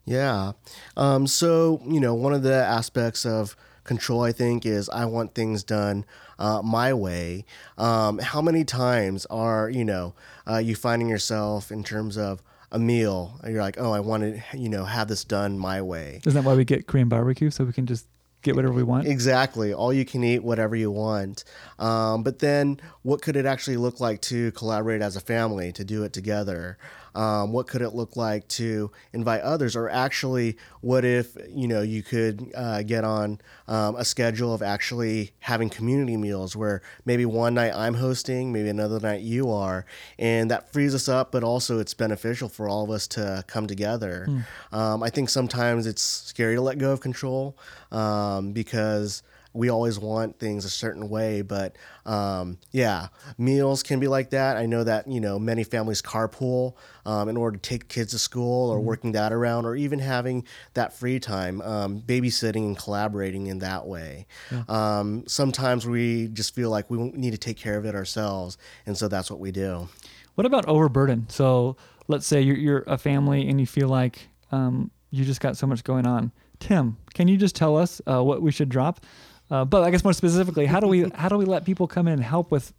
Yeah. 0.04 0.54
Um, 0.96 1.28
so, 1.28 1.80
you 1.86 2.00
know, 2.00 2.16
one 2.16 2.34
of 2.34 2.42
the 2.42 2.56
aspects 2.56 3.24
of 3.24 3.56
control, 3.84 4.24
I 4.24 4.32
think, 4.32 4.66
is 4.66 4.90
I 4.90 5.06
want 5.06 5.36
things 5.36 5.64
done 5.64 6.06
uh, 6.40 6.62
my 6.64 6.94
way. 6.94 7.46
Um, 7.78 8.20
how 8.20 8.42
many 8.42 8.64
times 8.64 9.26
are, 9.28 9.70
you 9.70 9.86
know, 9.86 10.14
uh, 10.50 10.58
you 10.58 10.76
finding 10.76 11.10
yourself 11.10 11.72
in 11.72 11.84
terms 11.84 12.18
of 12.18 12.42
a 12.72 12.80
meal, 12.80 13.40
you're 13.48 13.62
like, 13.62 13.80
oh, 13.80 13.92
I 13.92 14.02
want 14.02 14.24
to, 14.24 14.58
you 14.58 14.70
know, 14.70 14.86
have 14.86 15.08
this 15.08 15.24
done 15.24 15.58
my 15.58 15.82
way. 15.82 16.22
Isn't 16.26 16.42
that 16.42 16.48
why 16.48 16.56
we 16.56 16.66
get 16.66 16.88
Korean 16.88 17.08
barbecue? 17.08 17.50
So 17.50 17.64
we 17.64 17.74
can 17.74 17.86
just 17.86 18.08
get 18.42 18.56
whatever 18.56 18.74
we 18.74 18.84
want? 18.84 19.08
Exactly. 19.08 19.74
All 19.74 19.94
you 19.94 20.06
can 20.06 20.24
eat, 20.24 20.44
whatever 20.44 20.76
you 20.76 20.92
want. 20.92 21.44
Um, 21.80 22.24
but 22.24 22.40
then 22.40 22.80
what 23.04 23.22
could 23.22 23.36
it 23.36 23.46
actually 23.46 23.78
look 23.78 24.00
like 24.00 24.22
to 24.24 24.52
collaborate 24.52 25.02
as 25.02 25.16
a 25.16 25.22
family, 25.22 25.72
to 25.74 25.84
do 25.84 26.04
it 26.04 26.14
together? 26.14 26.78
Um, 27.18 27.52
what 27.52 27.66
could 27.66 27.82
it 27.82 27.96
look 27.96 28.16
like 28.16 28.48
to 28.50 28.92
invite 29.12 29.42
others? 29.42 29.76
Or 29.76 29.90
actually, 29.90 30.56
what 30.82 31.04
if 31.04 31.36
you 31.50 31.68
know 31.68 31.82
you 31.82 32.04
could 32.04 32.52
uh, 32.56 32.84
get 32.84 33.04
on 33.04 33.42
um, 33.68 33.96
a 33.96 34.06
schedule 34.06 34.54
of 34.54 34.62
actually 34.62 35.32
having 35.40 35.68
community 35.68 36.16
meals 36.16 36.56
where 36.56 36.84
maybe 37.06 37.26
one 37.26 37.56
night 37.56 37.74
I'm 37.76 37.96
hosting, 37.96 38.54
maybe 38.54 38.70
another 38.70 39.00
night 39.00 39.22
you 39.22 39.50
are, 39.50 39.88
and 40.20 40.52
that 40.52 40.72
frees 40.72 40.94
us 40.94 41.10
up, 41.10 41.32
but 41.32 41.44
also 41.44 41.80
it's 41.80 41.96
beneficial 41.96 42.50
for 42.50 42.70
all 42.70 42.84
of 42.84 42.92
us 42.92 43.08
to 43.08 43.44
come 43.48 43.66
together. 43.66 44.28
Mm. 44.30 44.46
Um, 44.72 45.02
I 45.02 45.10
think 45.10 45.30
sometimes 45.30 45.88
it's 45.88 46.04
scary 46.04 46.54
to 46.54 46.62
let 46.62 46.78
go 46.78 46.92
of 46.92 47.02
control 47.02 47.58
um, 47.92 48.52
because 48.52 49.24
we 49.58 49.70
always 49.70 50.00
want 50.00 50.40
things 50.40 50.66
a 50.66 50.70
certain 50.70 51.10
way. 51.10 51.42
But 51.42 51.76
um, 52.06 52.60
yeah, 52.72 53.08
meals 53.38 53.84
can 53.84 54.00
be 54.00 54.08
like 54.08 54.30
that. 54.30 54.56
I 54.58 54.66
know 54.66 54.84
that 54.84 55.08
you 55.08 55.20
know 55.20 55.40
many 55.40 55.64
families 55.64 56.02
carpool 56.02 56.76
um, 57.06 57.28
in 57.28 57.38
order 57.38 57.58
to 57.58 57.70
take 57.70 57.88
kids 57.88 58.12
to 58.12 58.20
school, 58.20 58.70
or 58.70 58.78
mm-hmm. 58.78 58.86
working 58.86 59.12
that 59.14 59.34
around, 59.34 59.66
or 59.66 59.76
even 59.76 60.00
having 60.00 60.46
that 60.76 60.94
free 60.94 61.20
time, 61.20 61.62
um, 61.62 62.02
babysitting 62.02 62.66
and 62.68 62.78
collaborating 62.78 63.48
in 63.48 63.60
that 63.60 63.88
way. 63.88 64.28
Yeah. 64.52 64.64
Um, 64.68 65.24
sometimes 65.28 65.88
we 65.88 66.28
just 66.28 66.54
feel 66.54 66.70
like 66.70 66.90
we 66.90 66.98
need 66.98 67.32
to 67.32 67.38
take 67.38 67.58
care 67.58 67.78
of 67.78 67.86
it 67.86 67.96
ourselves, 67.96 68.58
and 68.86 68.98
so 68.98 69.08
that's 69.08 69.32
what 69.32 69.40
we 69.40 69.52
do. 69.52 69.90
What 70.36 70.46
about 70.46 70.68
overburden? 70.68 71.28
So 71.30 71.78
let's 72.08 72.28
say 72.28 72.42
you're, 72.42 72.58
you're 72.58 72.84
a 72.86 72.98
family 72.98 73.50
and 73.50 73.60
you 73.60 73.66
feel 73.66 73.88
like 73.88 74.30
um, 74.52 74.92
you 75.10 75.26
just 75.26 75.42
got 75.42 75.58
so 75.58 75.68
much 75.68 75.84
going 75.84 76.06
on. 76.06 76.32
Tim, 76.60 76.98
can 77.14 77.28
you 77.28 77.38
just 77.38 77.56
tell 77.56 77.78
us 77.78 78.02
uh, 78.08 78.24
what 78.24 78.42
we 78.42 78.52
should 78.52 78.70
drop? 78.70 79.00
Uh, 79.50 79.66
but 79.66 79.84
I 79.84 79.92
guess 79.92 80.04
more 80.04 80.14
specifically, 80.14 80.66
how 80.66 80.80
do 80.80 80.88
we 80.88 81.10
how 81.16 81.30
do 81.30 81.38
we 81.38 81.46
let 81.46 81.66
people 81.66 81.88
come 81.88 82.08
in 82.08 82.14
and 82.14 82.24
help 82.24 82.52
with 82.52 82.74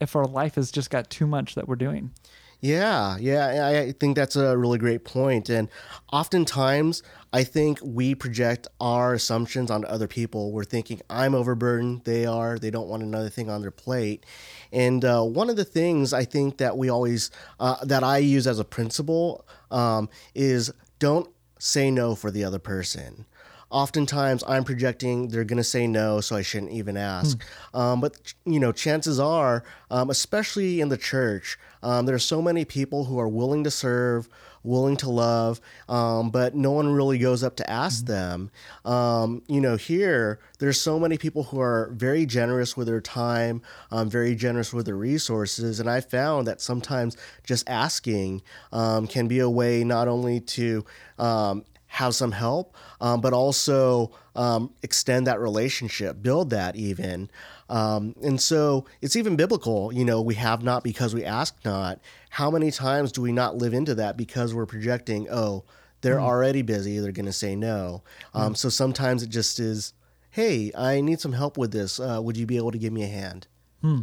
if 0.00 0.16
our 0.16 0.26
life 0.26 0.56
has 0.56 0.70
just 0.70 0.90
got 0.90 1.10
too 1.10 1.26
much 1.26 1.54
that 1.54 1.68
we're 1.68 1.76
doing? 1.76 2.12
Yeah, 2.60 3.18
yeah, 3.20 3.68
I 3.68 3.92
think 3.92 4.16
that's 4.16 4.36
a 4.36 4.56
really 4.56 4.78
great 4.78 5.04
point. 5.04 5.50
And 5.50 5.68
oftentimes, 6.10 7.02
I 7.30 7.44
think 7.44 7.78
we 7.82 8.14
project 8.14 8.68
our 8.80 9.12
assumptions 9.12 9.70
onto 9.70 9.86
other 9.86 10.08
people. 10.08 10.50
We're 10.50 10.64
thinking, 10.64 11.02
I'm 11.10 11.34
overburdened, 11.34 12.04
they 12.04 12.24
are, 12.24 12.58
they 12.58 12.70
don't 12.70 12.88
want 12.88 13.02
another 13.02 13.28
thing 13.28 13.50
on 13.50 13.60
their 13.60 13.70
plate. 13.70 14.24
And 14.72 15.04
uh, 15.04 15.24
one 15.24 15.50
of 15.50 15.56
the 15.56 15.64
things 15.66 16.14
I 16.14 16.24
think 16.24 16.56
that 16.56 16.78
we 16.78 16.88
always, 16.88 17.30
uh, 17.60 17.84
that 17.84 18.02
I 18.02 18.16
use 18.16 18.46
as 18.46 18.58
a 18.58 18.64
principle 18.64 19.46
um, 19.70 20.08
is 20.34 20.72
don't 20.98 21.28
say 21.58 21.90
no 21.90 22.14
for 22.14 22.30
the 22.30 22.44
other 22.44 22.58
person 22.58 23.26
oftentimes 23.74 24.44
I'm 24.46 24.62
projecting 24.62 25.28
they're 25.28 25.44
going 25.44 25.58
to 25.58 25.64
say 25.64 25.86
no, 25.88 26.20
so 26.20 26.36
I 26.36 26.42
shouldn't 26.42 26.72
even 26.72 26.96
ask. 26.96 27.42
Hmm. 27.72 27.78
Um, 27.78 28.00
but 28.00 28.32
you 28.46 28.60
know, 28.60 28.70
chances 28.70 29.18
are, 29.18 29.64
um, 29.90 30.10
especially 30.10 30.80
in 30.80 30.88
the 30.88 30.96
church, 30.96 31.58
um, 31.82 32.06
there 32.06 32.14
are 32.14 32.20
so 32.20 32.40
many 32.40 32.64
people 32.64 33.06
who 33.06 33.18
are 33.18 33.28
willing 33.28 33.64
to 33.64 33.72
serve, 33.72 34.28
willing 34.62 34.96
to 34.98 35.10
love, 35.10 35.60
um, 35.88 36.30
but 36.30 36.54
no 36.54 36.70
one 36.70 36.88
really 36.94 37.18
goes 37.18 37.42
up 37.42 37.56
to 37.56 37.68
ask 37.68 38.04
mm-hmm. 38.04 38.12
them. 38.12 38.50
Um, 38.84 39.42
you 39.48 39.60
know, 39.60 39.76
here 39.76 40.38
there's 40.60 40.80
so 40.80 41.00
many 41.00 41.18
people 41.18 41.42
who 41.42 41.60
are 41.60 41.90
very 41.92 42.26
generous 42.26 42.76
with 42.76 42.86
their 42.86 43.00
time, 43.00 43.60
um, 43.90 44.08
very 44.08 44.36
generous 44.36 44.72
with 44.72 44.86
their 44.86 44.96
resources, 44.96 45.80
and 45.80 45.90
I 45.90 46.00
found 46.00 46.46
that 46.46 46.60
sometimes 46.60 47.16
just 47.42 47.68
asking 47.68 48.40
um, 48.72 49.08
can 49.08 49.26
be 49.26 49.40
a 49.40 49.50
way 49.50 49.82
not 49.82 50.06
only 50.06 50.38
to 50.40 50.84
um, 51.18 51.64
have 51.94 52.12
some 52.12 52.32
help, 52.32 52.74
um, 53.00 53.20
but 53.20 53.32
also 53.32 54.10
um, 54.34 54.68
extend 54.82 55.28
that 55.28 55.38
relationship, 55.38 56.20
build 56.20 56.50
that 56.50 56.74
even. 56.74 57.30
Um, 57.68 58.16
and 58.20 58.40
so 58.40 58.84
it's 59.00 59.14
even 59.14 59.36
biblical, 59.36 59.92
you 59.92 60.04
know, 60.04 60.20
we 60.20 60.34
have 60.34 60.64
not 60.64 60.82
because 60.82 61.14
we 61.14 61.24
ask 61.24 61.54
not. 61.64 62.00
How 62.30 62.50
many 62.50 62.72
times 62.72 63.12
do 63.12 63.22
we 63.22 63.30
not 63.30 63.58
live 63.58 63.72
into 63.72 63.94
that 63.94 64.16
because 64.16 64.52
we're 64.52 64.66
projecting, 64.66 65.28
oh, 65.30 65.62
they're 66.00 66.18
mm. 66.18 66.24
already 66.24 66.62
busy, 66.62 66.98
they're 66.98 67.12
going 67.12 67.26
to 67.26 67.32
say 67.32 67.54
no. 67.54 68.02
Mm. 68.34 68.56
So 68.56 68.70
sometimes 68.70 69.22
it 69.22 69.28
just 69.28 69.60
is, 69.60 69.92
hey, 70.30 70.72
I 70.76 71.00
need 71.00 71.20
some 71.20 71.32
help 71.32 71.56
with 71.56 71.70
this. 71.70 72.00
Uh, 72.00 72.18
would 72.20 72.36
you 72.36 72.44
be 72.44 72.56
able 72.56 72.72
to 72.72 72.78
give 72.78 72.92
me 72.92 73.04
a 73.04 73.08
hand? 73.08 73.46
Hmm. 73.82 74.00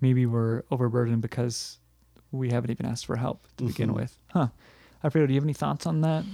Maybe 0.00 0.24
we're 0.24 0.62
overburdened 0.70 1.20
because 1.20 1.80
we 2.30 2.50
haven't 2.50 2.70
even 2.70 2.86
asked 2.86 3.06
for 3.06 3.16
help 3.16 3.42
to 3.56 3.64
mm-hmm. 3.64 3.66
begin 3.66 3.92
with. 3.92 4.16
Huh. 4.28 4.48
Alfredo, 5.02 5.26
do 5.26 5.32
you 5.32 5.38
have 5.38 5.44
any 5.44 5.52
thoughts 5.52 5.84
on 5.84 6.00
that? 6.02 6.24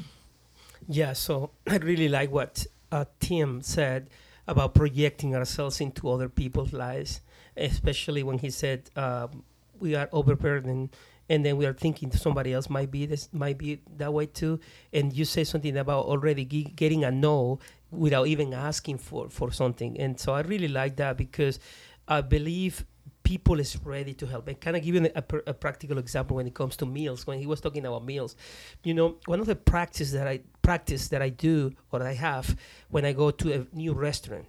Yeah, 0.91 1.13
so 1.13 1.53
I 1.69 1.77
really 1.77 2.09
like 2.09 2.33
what 2.33 2.67
uh, 2.91 3.05
Tim 3.21 3.63
said 3.63 4.11
about 4.49 4.75
projecting 4.75 5.37
ourselves 5.37 5.81
into 5.81 6.11
other 6.11 6.29
people's 6.29 6.73
lives, 6.73 7.21
especially 7.57 8.25
when 8.25 8.39
he 8.39 8.51
said 8.51 8.91
um, 8.97 9.45
we 9.79 9.95
are 9.95 10.09
overburdened 10.13 10.91
and 11.29 11.47
then 11.47 11.57
we 11.57 11.65
are 11.65 11.73
thinking 11.73 12.11
somebody 12.11 12.53
else 12.53 12.69
might 12.69 12.91
be 12.91 13.07
this 13.07 13.29
might 13.33 13.57
be 13.57 13.81
that 13.99 14.13
way 14.13 14.27
too 14.27 14.59
and 14.93 15.13
you 15.13 15.25
say 15.25 15.45
something 15.45 15.77
about 15.77 16.07
already 16.07 16.45
g- 16.45 16.65
getting 16.65 17.05
a 17.05 17.11
no 17.13 17.61
without 17.93 18.27
even 18.27 18.53
asking 18.53 18.99
for 18.99 19.31
for 19.31 19.53
something 19.53 19.97
and 20.01 20.19
so 20.19 20.35
i 20.35 20.41
really 20.41 20.67
like 20.67 20.97
that 20.97 21.17
because 21.17 21.61
i 22.09 22.21
believe 22.21 22.85
people 23.31 23.61
is 23.61 23.77
ready 23.85 24.13
to 24.15 24.27
help. 24.27 24.49
And 24.49 24.61
kind 24.61 24.77
of 24.77 24.85
you 24.85 25.09
a, 25.15 25.23
a, 25.47 25.55
practical 25.55 25.99
example 25.99 26.37
when 26.37 26.49
it 26.49 26.55
comes 26.55 26.77
to 26.79 26.87
meals. 26.87 27.29
When 27.29 27.39
he 27.39 27.47
was 27.47 27.61
talking 27.61 27.87
about 27.87 28.05
meals, 28.05 28.35
you 28.83 28.93
know, 28.93 29.19
one 29.27 29.39
of 29.39 29.47
the 29.47 29.55
practices 29.55 30.13
that 30.13 30.27
I 30.27 30.41
practice 30.63 31.09
that 31.09 31.23
I 31.23 31.29
do 31.29 31.73
or 31.91 32.03
I 32.03 32.15
have 32.15 32.57
when 32.89 33.05
I 33.05 33.13
go 33.13 33.31
to 33.31 33.53
a 33.53 33.67
new 33.77 33.93
restaurant. 33.93 34.47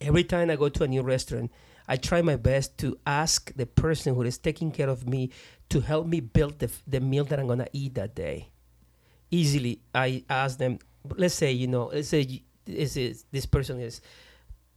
Every 0.00 0.24
time 0.24 0.50
I 0.50 0.56
go 0.56 0.68
to 0.68 0.84
a 0.84 0.88
new 0.88 1.02
restaurant, 1.02 1.50
I 1.88 1.96
try 1.96 2.22
my 2.22 2.36
best 2.36 2.78
to 2.78 2.98
ask 3.06 3.52
the 3.54 3.66
person 3.66 4.14
who 4.14 4.22
is 4.22 4.38
taking 4.38 4.70
care 4.70 4.88
of 4.88 5.08
me 5.08 5.30
to 5.70 5.80
help 5.80 6.06
me 6.06 6.20
build 6.20 6.58
the, 6.58 6.70
the 6.86 7.00
meal 7.00 7.24
that 7.24 7.40
I'm 7.40 7.46
gonna 7.48 7.68
eat 7.72 7.94
that 7.94 8.14
day. 8.14 8.50
Easily, 9.30 9.80
I 9.94 10.24
ask 10.28 10.58
them. 10.58 10.78
Let's 11.16 11.34
say 11.34 11.52
you 11.52 11.66
know, 11.66 11.90
let's 11.92 12.08
say 12.08 12.42
is 12.66 13.24
this 13.30 13.46
person 13.46 13.80
is 13.80 14.00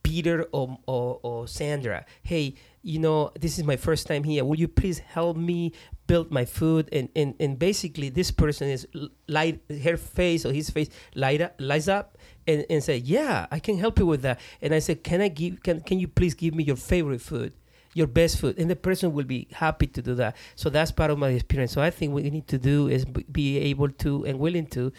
Peter 0.03 0.43
or, 0.51 0.77
or, 0.88 1.20
or 1.24 1.48
Sandra, 1.48 2.05
hey, 2.24 2.55
you 2.84 3.00
know, 3.00 3.31
this 3.39 3.58
is 3.58 3.63
my 3.63 3.75
first 3.75 4.08
time 4.08 4.24
here. 4.24 4.43
Will 4.43 4.60
you 4.60 4.67
please 4.67 5.00
help 5.00 5.38
me 5.38 5.74
build 6.08 6.31
my 6.31 6.46
food? 6.46 6.89
And, 6.91 7.10
and, 7.15 7.36
and 7.39 7.58
basically, 7.58 8.10
this 8.10 8.31
person 8.31 8.70
is 8.70 8.88
light, 9.27 9.62
her 9.84 9.98
face 9.98 10.46
or 10.46 10.51
his 10.51 10.70
face 10.70 10.89
light 11.15 11.41
up, 11.41 11.55
lights 11.60 11.88
up 11.88 12.17
and, 12.48 12.65
and 12.70 12.84
say, 12.84 12.98
yeah, 12.98 13.46
I 13.51 13.60
can 13.60 13.77
help 13.77 14.00
you 14.00 14.05
with 14.05 14.22
that. 14.24 14.39
And 14.62 14.74
I 14.74 14.79
said, 14.79 15.03
can 15.03 15.22
I 15.22 15.27
give, 15.27 15.62
can, 15.63 15.81
can 15.81 16.00
you 16.00 16.08
please 16.08 16.34
give 16.34 16.55
me 16.55 16.63
your 16.63 16.77
favorite 16.77 17.22
food? 17.22 17.53
your 17.93 18.08
best 18.08 18.39
food 18.39 18.58
and 18.58 18.70
the 18.70 18.75
person 18.75 19.12
will 19.12 19.25
be 19.25 19.50
happy 19.51 19.86
to 19.86 20.01
do 20.01 20.15
that 20.15 20.34
so 20.55 20.70
that's 20.70 20.91
part 20.91 21.12
of 21.12 21.17
my 21.17 21.27
experience 21.29 21.74
so 21.74 21.81
i 21.81 21.89
think 21.89 22.13
what 22.13 22.24
you 22.24 22.31
need 22.31 22.48
to 22.48 22.58
do 22.58 22.88
is 22.88 23.03
be 23.03 23.58
able 23.58 23.89
to 23.89 24.24
and 24.25 24.39
willing 24.39 24.65
to 24.65 24.93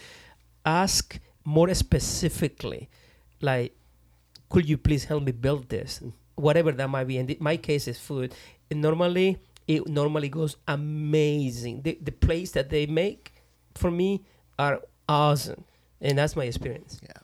ask 0.65 1.19
more 1.43 1.73
specifically 1.73 2.89
like 3.41 3.75
could 4.53 4.69
you 4.69 4.77
please 4.77 5.05
help 5.05 5.23
me 5.23 5.31
build 5.31 5.67
this? 5.69 5.99
Whatever 6.35 6.71
that 6.71 6.87
might 6.87 7.05
be. 7.05 7.17
And 7.17 7.29
in 7.29 7.37
my 7.39 7.57
case 7.57 7.87
is 7.87 7.97
food. 7.97 8.35
And 8.69 8.81
normally, 8.83 9.39
it 9.67 9.87
normally 9.87 10.29
goes 10.29 10.57
amazing. 10.67 11.81
The, 11.81 11.97
the 11.99 12.11
plates 12.11 12.51
that 12.51 12.69
they 12.69 12.85
make 12.85 13.33
for 13.73 13.89
me 13.89 14.23
are 14.59 14.79
awesome. 15.09 15.63
And 15.99 16.19
that's 16.19 16.35
my 16.35 16.43
experience. 16.43 17.01
Yeah. 17.01 17.21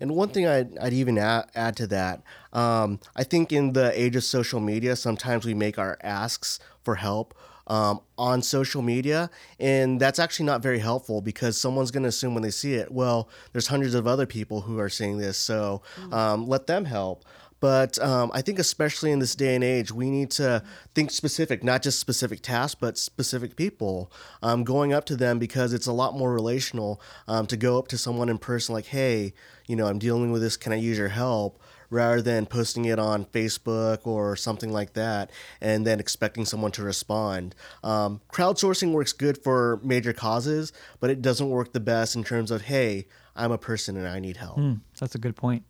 And 0.00 0.16
one 0.16 0.30
thing 0.30 0.46
I'd, 0.46 0.78
I'd 0.78 0.94
even 0.94 1.18
add, 1.18 1.50
add 1.54 1.76
to 1.76 1.86
that, 1.88 2.22
um, 2.54 2.98
I 3.14 3.24
think 3.24 3.52
in 3.52 3.74
the 3.74 3.92
age 4.00 4.16
of 4.16 4.24
social 4.24 4.60
media, 4.60 4.96
sometimes 4.96 5.44
we 5.44 5.52
make 5.52 5.78
our 5.78 5.98
asks 6.02 6.60
for 6.82 6.94
help 6.94 7.34
um, 7.70 8.00
on 8.18 8.42
social 8.42 8.82
media. 8.82 9.30
And 9.60 10.00
that's 10.00 10.18
actually 10.18 10.46
not 10.46 10.60
very 10.60 10.80
helpful 10.80 11.22
because 11.22 11.58
someone's 11.58 11.92
going 11.92 12.02
to 12.02 12.08
assume 12.08 12.34
when 12.34 12.42
they 12.42 12.50
see 12.50 12.74
it, 12.74 12.90
well, 12.90 13.30
there's 13.52 13.68
hundreds 13.68 13.94
of 13.94 14.06
other 14.06 14.26
people 14.26 14.62
who 14.62 14.78
are 14.80 14.88
seeing 14.88 15.18
this. 15.18 15.38
So 15.38 15.80
mm. 15.96 16.12
um, 16.12 16.46
let 16.46 16.66
them 16.66 16.84
help. 16.84 17.24
But 17.60 17.98
um, 17.98 18.30
I 18.34 18.40
think, 18.40 18.58
especially 18.58 19.12
in 19.12 19.18
this 19.18 19.34
day 19.34 19.54
and 19.54 19.62
age, 19.62 19.92
we 19.92 20.10
need 20.10 20.30
to 20.32 20.64
think 20.94 21.10
specific, 21.10 21.62
not 21.62 21.82
just 21.82 22.00
specific 22.00 22.40
tasks, 22.40 22.74
but 22.74 22.96
specific 22.96 23.54
people. 23.54 24.10
Um, 24.42 24.64
going 24.64 24.92
up 24.94 25.04
to 25.06 25.16
them 25.16 25.38
because 25.38 25.74
it's 25.74 25.86
a 25.86 25.92
lot 25.92 26.16
more 26.16 26.32
relational 26.32 27.00
um, 27.28 27.46
to 27.46 27.58
go 27.58 27.78
up 27.78 27.86
to 27.88 27.98
someone 27.98 28.30
in 28.30 28.38
person, 28.38 28.74
like, 28.74 28.86
hey, 28.86 29.34
you 29.66 29.76
know, 29.76 29.86
I'm 29.86 29.98
dealing 29.98 30.32
with 30.32 30.40
this. 30.40 30.56
Can 30.56 30.72
I 30.72 30.76
use 30.76 30.96
your 30.98 31.08
help? 31.08 31.60
Rather 31.90 32.22
than 32.22 32.46
posting 32.46 32.84
it 32.84 32.98
on 32.98 33.24
Facebook 33.26 34.06
or 34.06 34.36
something 34.36 34.72
like 34.72 34.94
that 34.94 35.30
and 35.60 35.86
then 35.86 36.00
expecting 36.00 36.44
someone 36.44 36.70
to 36.72 36.82
respond. 36.82 37.54
Um, 37.82 38.20
crowdsourcing 38.32 38.92
works 38.92 39.12
good 39.12 39.42
for 39.42 39.80
major 39.82 40.12
causes, 40.12 40.72
but 41.00 41.10
it 41.10 41.20
doesn't 41.20 41.50
work 41.50 41.72
the 41.72 41.80
best 41.80 42.14
in 42.16 42.24
terms 42.24 42.50
of, 42.50 42.62
hey, 42.62 43.06
I'm 43.36 43.52
a 43.52 43.58
person 43.58 43.96
and 43.96 44.06
I 44.06 44.20
need 44.20 44.36
help. 44.36 44.58
Mm, 44.58 44.80
that's 44.98 45.14
a 45.14 45.18
good 45.18 45.36
point. 45.36 45.64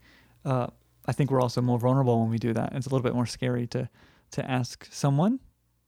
Uh, 0.45 0.69
I 1.07 1.13
think 1.13 1.31
we're 1.31 1.41
also 1.41 1.61
more 1.61 1.79
vulnerable 1.79 2.21
when 2.21 2.31
we 2.31 2.39
do 2.39 2.53
that. 2.53 2.73
It's 2.75 2.87
a 2.87 2.91
little 2.91 3.03
bit 3.03 3.15
more 3.15 3.27
scary 3.27 3.67
to 3.69 3.89
to 4.33 4.49
ask 4.49 4.87
someone. 4.93 5.41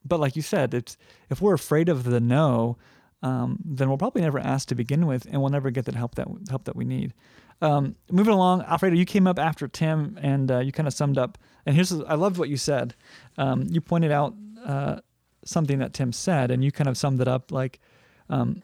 But 0.04 0.18
like 0.18 0.34
you 0.34 0.42
said, 0.42 0.74
it's 0.74 0.96
if 1.30 1.40
we're 1.40 1.54
afraid 1.54 1.88
of 1.88 2.04
the 2.04 2.20
no, 2.20 2.76
um, 3.22 3.58
then 3.64 3.88
we'll 3.88 3.98
probably 3.98 4.22
never 4.22 4.40
ask 4.40 4.68
to 4.68 4.74
begin 4.74 5.06
with, 5.06 5.26
and 5.26 5.40
we'll 5.40 5.50
never 5.50 5.70
get 5.70 5.84
that 5.84 5.94
help 5.94 6.16
that 6.16 6.26
help 6.50 6.64
that 6.64 6.74
we 6.74 6.84
need. 6.84 7.14
Um, 7.62 7.94
moving 8.10 8.34
along, 8.34 8.62
Alfredo, 8.62 8.96
you 8.96 9.04
came 9.04 9.28
up 9.28 9.38
after 9.38 9.68
Tim, 9.68 10.18
and 10.20 10.50
uh, 10.50 10.58
you 10.58 10.72
kind 10.72 10.88
of 10.88 10.92
summed 10.92 11.16
up. 11.16 11.38
And 11.64 11.76
here's 11.76 11.92
I 11.92 12.14
loved 12.14 12.36
what 12.36 12.48
you 12.48 12.56
said. 12.56 12.94
Um, 13.38 13.66
you 13.70 13.80
pointed 13.80 14.10
out 14.10 14.34
uh, 14.66 14.96
something 15.44 15.78
that 15.78 15.94
Tim 15.94 16.12
said, 16.12 16.50
and 16.50 16.64
you 16.64 16.72
kind 16.72 16.88
of 16.88 16.98
summed 16.98 17.20
it 17.20 17.28
up 17.28 17.52
like, 17.52 17.78
um, 18.28 18.62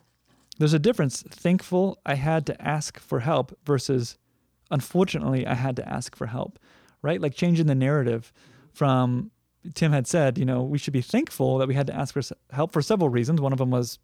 "There's 0.59 0.75
a 0.75 0.81
difference. 0.81 1.23
Thankful 1.23 2.00
I 2.05 2.17
had 2.17 2.45
to 2.47 2.61
ask 2.61 2.99
for 2.99 3.21
help 3.21 3.57
versus, 3.64 4.19
unfortunately, 4.71 5.47
I 5.47 5.55
had 5.55 5.76
to 5.76 5.88
ask 5.88 6.17
for 6.17 6.26
help." 6.26 6.59
Right, 7.00 7.21
like 7.21 7.35
changing 7.35 7.67
the 7.67 7.76
narrative 7.76 8.33
from 8.73 9.31
Tim 9.75 9.93
had 9.93 10.09
said, 10.09 10.37
you 10.37 10.45
know, 10.45 10.62
we 10.62 10.78
should 10.78 10.93
be 10.93 11.00
thankful 11.00 11.59
that 11.59 11.69
we 11.69 11.75
had 11.75 11.87
to 11.87 11.95
ask 11.95 12.12
for 12.12 12.23
help 12.50 12.73
for 12.73 12.83
several 12.83 13.09
reasons. 13.09 13.40
One 13.40 13.52
of 13.52 13.59
them 13.59 13.71
was 13.71 14.00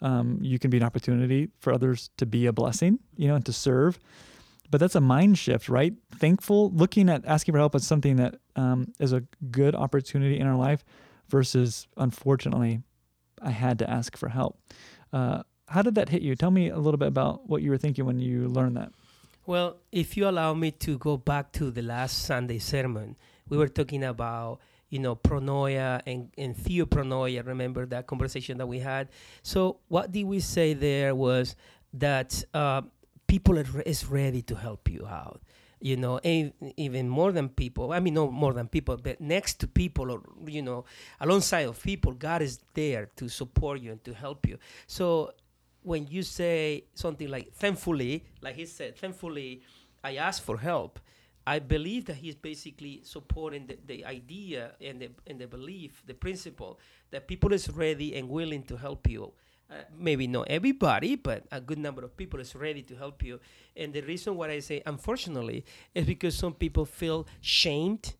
um, 0.00 0.38
you 0.40 0.58
can 0.58 0.70
be 0.70 0.76
an 0.76 0.82
opportunity 0.82 1.48
for 1.60 1.72
others 1.72 2.10
to 2.18 2.26
be 2.26 2.46
a 2.46 2.52
blessing, 2.52 2.98
you 3.16 3.28
know, 3.28 3.34
and 3.34 3.46
to 3.46 3.52
serve 3.52 3.98
but 4.70 4.80
that's 4.80 4.94
a 4.94 5.00
mind 5.00 5.38
shift, 5.38 5.68
right? 5.68 5.94
Thankful, 6.14 6.70
looking 6.70 7.08
at 7.08 7.24
asking 7.26 7.52
for 7.52 7.58
help 7.58 7.74
as 7.74 7.86
something 7.86 8.16
that 8.16 8.36
um, 8.56 8.92
is 8.98 9.12
a 9.12 9.22
good 9.50 9.74
opportunity 9.74 10.38
in 10.38 10.46
our 10.46 10.56
life 10.56 10.84
versus, 11.28 11.86
unfortunately, 11.96 12.82
I 13.42 13.50
had 13.50 13.78
to 13.80 13.90
ask 13.90 14.16
for 14.16 14.28
help. 14.28 14.58
Uh, 15.12 15.42
how 15.68 15.82
did 15.82 15.94
that 15.96 16.08
hit 16.08 16.22
you? 16.22 16.34
Tell 16.36 16.50
me 16.50 16.68
a 16.68 16.78
little 16.78 16.98
bit 16.98 17.08
about 17.08 17.48
what 17.48 17.62
you 17.62 17.70
were 17.70 17.78
thinking 17.78 18.04
when 18.04 18.18
you 18.18 18.48
learned 18.48 18.76
that. 18.76 18.92
Well, 19.46 19.76
if 19.92 20.16
you 20.16 20.28
allow 20.28 20.54
me 20.54 20.72
to 20.72 20.98
go 20.98 21.16
back 21.16 21.52
to 21.52 21.70
the 21.70 21.82
last 21.82 22.24
Sunday 22.24 22.58
sermon, 22.58 23.16
we 23.48 23.56
were 23.56 23.68
talking 23.68 24.04
about 24.04 24.60
you 24.88 24.98
know 25.00 25.16
pronoia 25.16 26.00
and, 26.06 26.30
and 26.38 26.56
theopronoia 26.56 27.44
remember 27.44 27.86
that 27.86 28.06
conversation 28.06 28.56
that 28.58 28.66
we 28.66 28.78
had 28.78 29.08
so 29.42 29.80
what 29.88 30.12
did 30.12 30.24
we 30.24 30.38
say 30.38 30.74
there 30.74 31.12
was 31.12 31.56
that 31.92 32.44
uh, 32.54 32.82
people 33.26 33.58
are, 33.58 33.80
is 33.82 34.06
ready 34.06 34.42
to 34.42 34.54
help 34.54 34.88
you 34.88 35.06
out 35.06 35.40
you 35.80 35.96
know 35.96 36.18
even 36.22 37.08
more 37.08 37.32
than 37.32 37.48
people 37.48 37.92
i 37.92 38.00
mean 38.00 38.14
no 38.14 38.30
more 38.30 38.52
than 38.54 38.66
people 38.66 38.96
but 38.96 39.20
next 39.20 39.60
to 39.60 39.66
people 39.68 40.10
or 40.10 40.22
you 40.46 40.62
know 40.62 40.84
alongside 41.20 41.66
of 41.66 41.82
people 41.82 42.12
god 42.12 42.40
is 42.40 42.60
there 42.74 43.10
to 43.16 43.28
support 43.28 43.80
you 43.80 43.92
and 43.92 44.02
to 44.04 44.14
help 44.14 44.46
you. 44.46 44.58
So 44.86 45.32
when 45.82 46.06
you 46.08 46.22
say 46.22 46.84
something 46.94 47.28
like 47.28 47.52
thankfully 47.52 48.24
like 48.40 48.56
he 48.56 48.66
said 48.66 48.96
thankfully 48.96 49.62
i 50.02 50.16
asked 50.16 50.42
for 50.42 50.58
help. 50.58 50.98
I 51.48 51.60
believe 51.60 52.06
that 52.06 52.16
he's 52.16 52.34
basically 52.34 53.02
supporting 53.04 53.68
the, 53.68 53.78
the 53.86 54.04
idea 54.04 54.72
and 54.80 55.00
the, 55.00 55.10
and 55.28 55.38
the 55.38 55.46
belief 55.46 56.02
the 56.04 56.14
principle 56.14 56.80
that 57.12 57.28
people 57.28 57.52
is 57.52 57.70
ready 57.70 58.16
and 58.16 58.28
willing 58.28 58.64
to 58.64 58.76
help 58.76 59.08
you 59.08 59.32
uh, 59.70 59.74
maybe 59.98 60.26
not 60.26 60.46
everybody, 60.48 61.16
but 61.16 61.44
a 61.50 61.60
good 61.60 61.78
number 61.78 62.04
of 62.04 62.16
people 62.16 62.40
is 62.40 62.54
ready 62.54 62.82
to 62.82 62.94
help 62.94 63.22
you. 63.22 63.40
And 63.76 63.92
the 63.92 64.00
reason 64.02 64.36
why 64.36 64.50
I 64.50 64.60
say 64.60 64.82
unfortunately 64.86 65.64
is 65.94 66.06
because 66.06 66.36
some 66.36 66.54
people 66.54 66.84
feel 66.84 67.26
shamed 67.40 68.14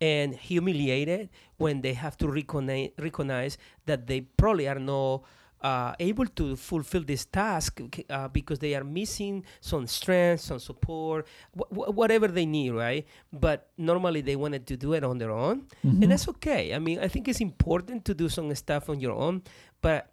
and 0.00 0.34
humiliated 0.34 1.28
when 1.56 1.80
they 1.80 1.94
have 1.94 2.16
to 2.18 2.28
recognize, 2.28 2.90
recognize 2.98 3.58
that 3.86 4.06
they 4.06 4.20
probably 4.20 4.68
are 4.68 4.78
not 4.78 5.22
uh, 5.62 5.94
able 6.00 6.26
to 6.26 6.56
fulfill 6.56 7.02
this 7.02 7.24
task 7.24 7.80
uh, 8.10 8.28
because 8.28 8.58
they 8.58 8.74
are 8.74 8.84
missing 8.84 9.44
some 9.60 9.86
strength, 9.86 10.40
some 10.40 10.58
support, 10.58 11.26
wh- 11.56 11.94
whatever 11.94 12.28
they 12.28 12.44
need, 12.44 12.70
right? 12.70 13.06
But 13.32 13.70
normally 13.78 14.20
they 14.20 14.36
wanted 14.36 14.66
to 14.66 14.76
do 14.76 14.92
it 14.94 15.04
on 15.04 15.18
their 15.18 15.30
own, 15.30 15.62
mm-hmm. 15.84 16.02
and 16.02 16.12
that's 16.12 16.28
okay. 16.28 16.74
I 16.74 16.78
mean, 16.78 16.98
I 16.98 17.08
think 17.08 17.28
it's 17.28 17.40
important 17.40 18.04
to 18.06 18.14
do 18.14 18.28
some 18.28 18.52
stuff 18.54 18.88
on 18.88 18.98
your 18.98 19.12
own, 19.12 19.42
but 19.80 20.11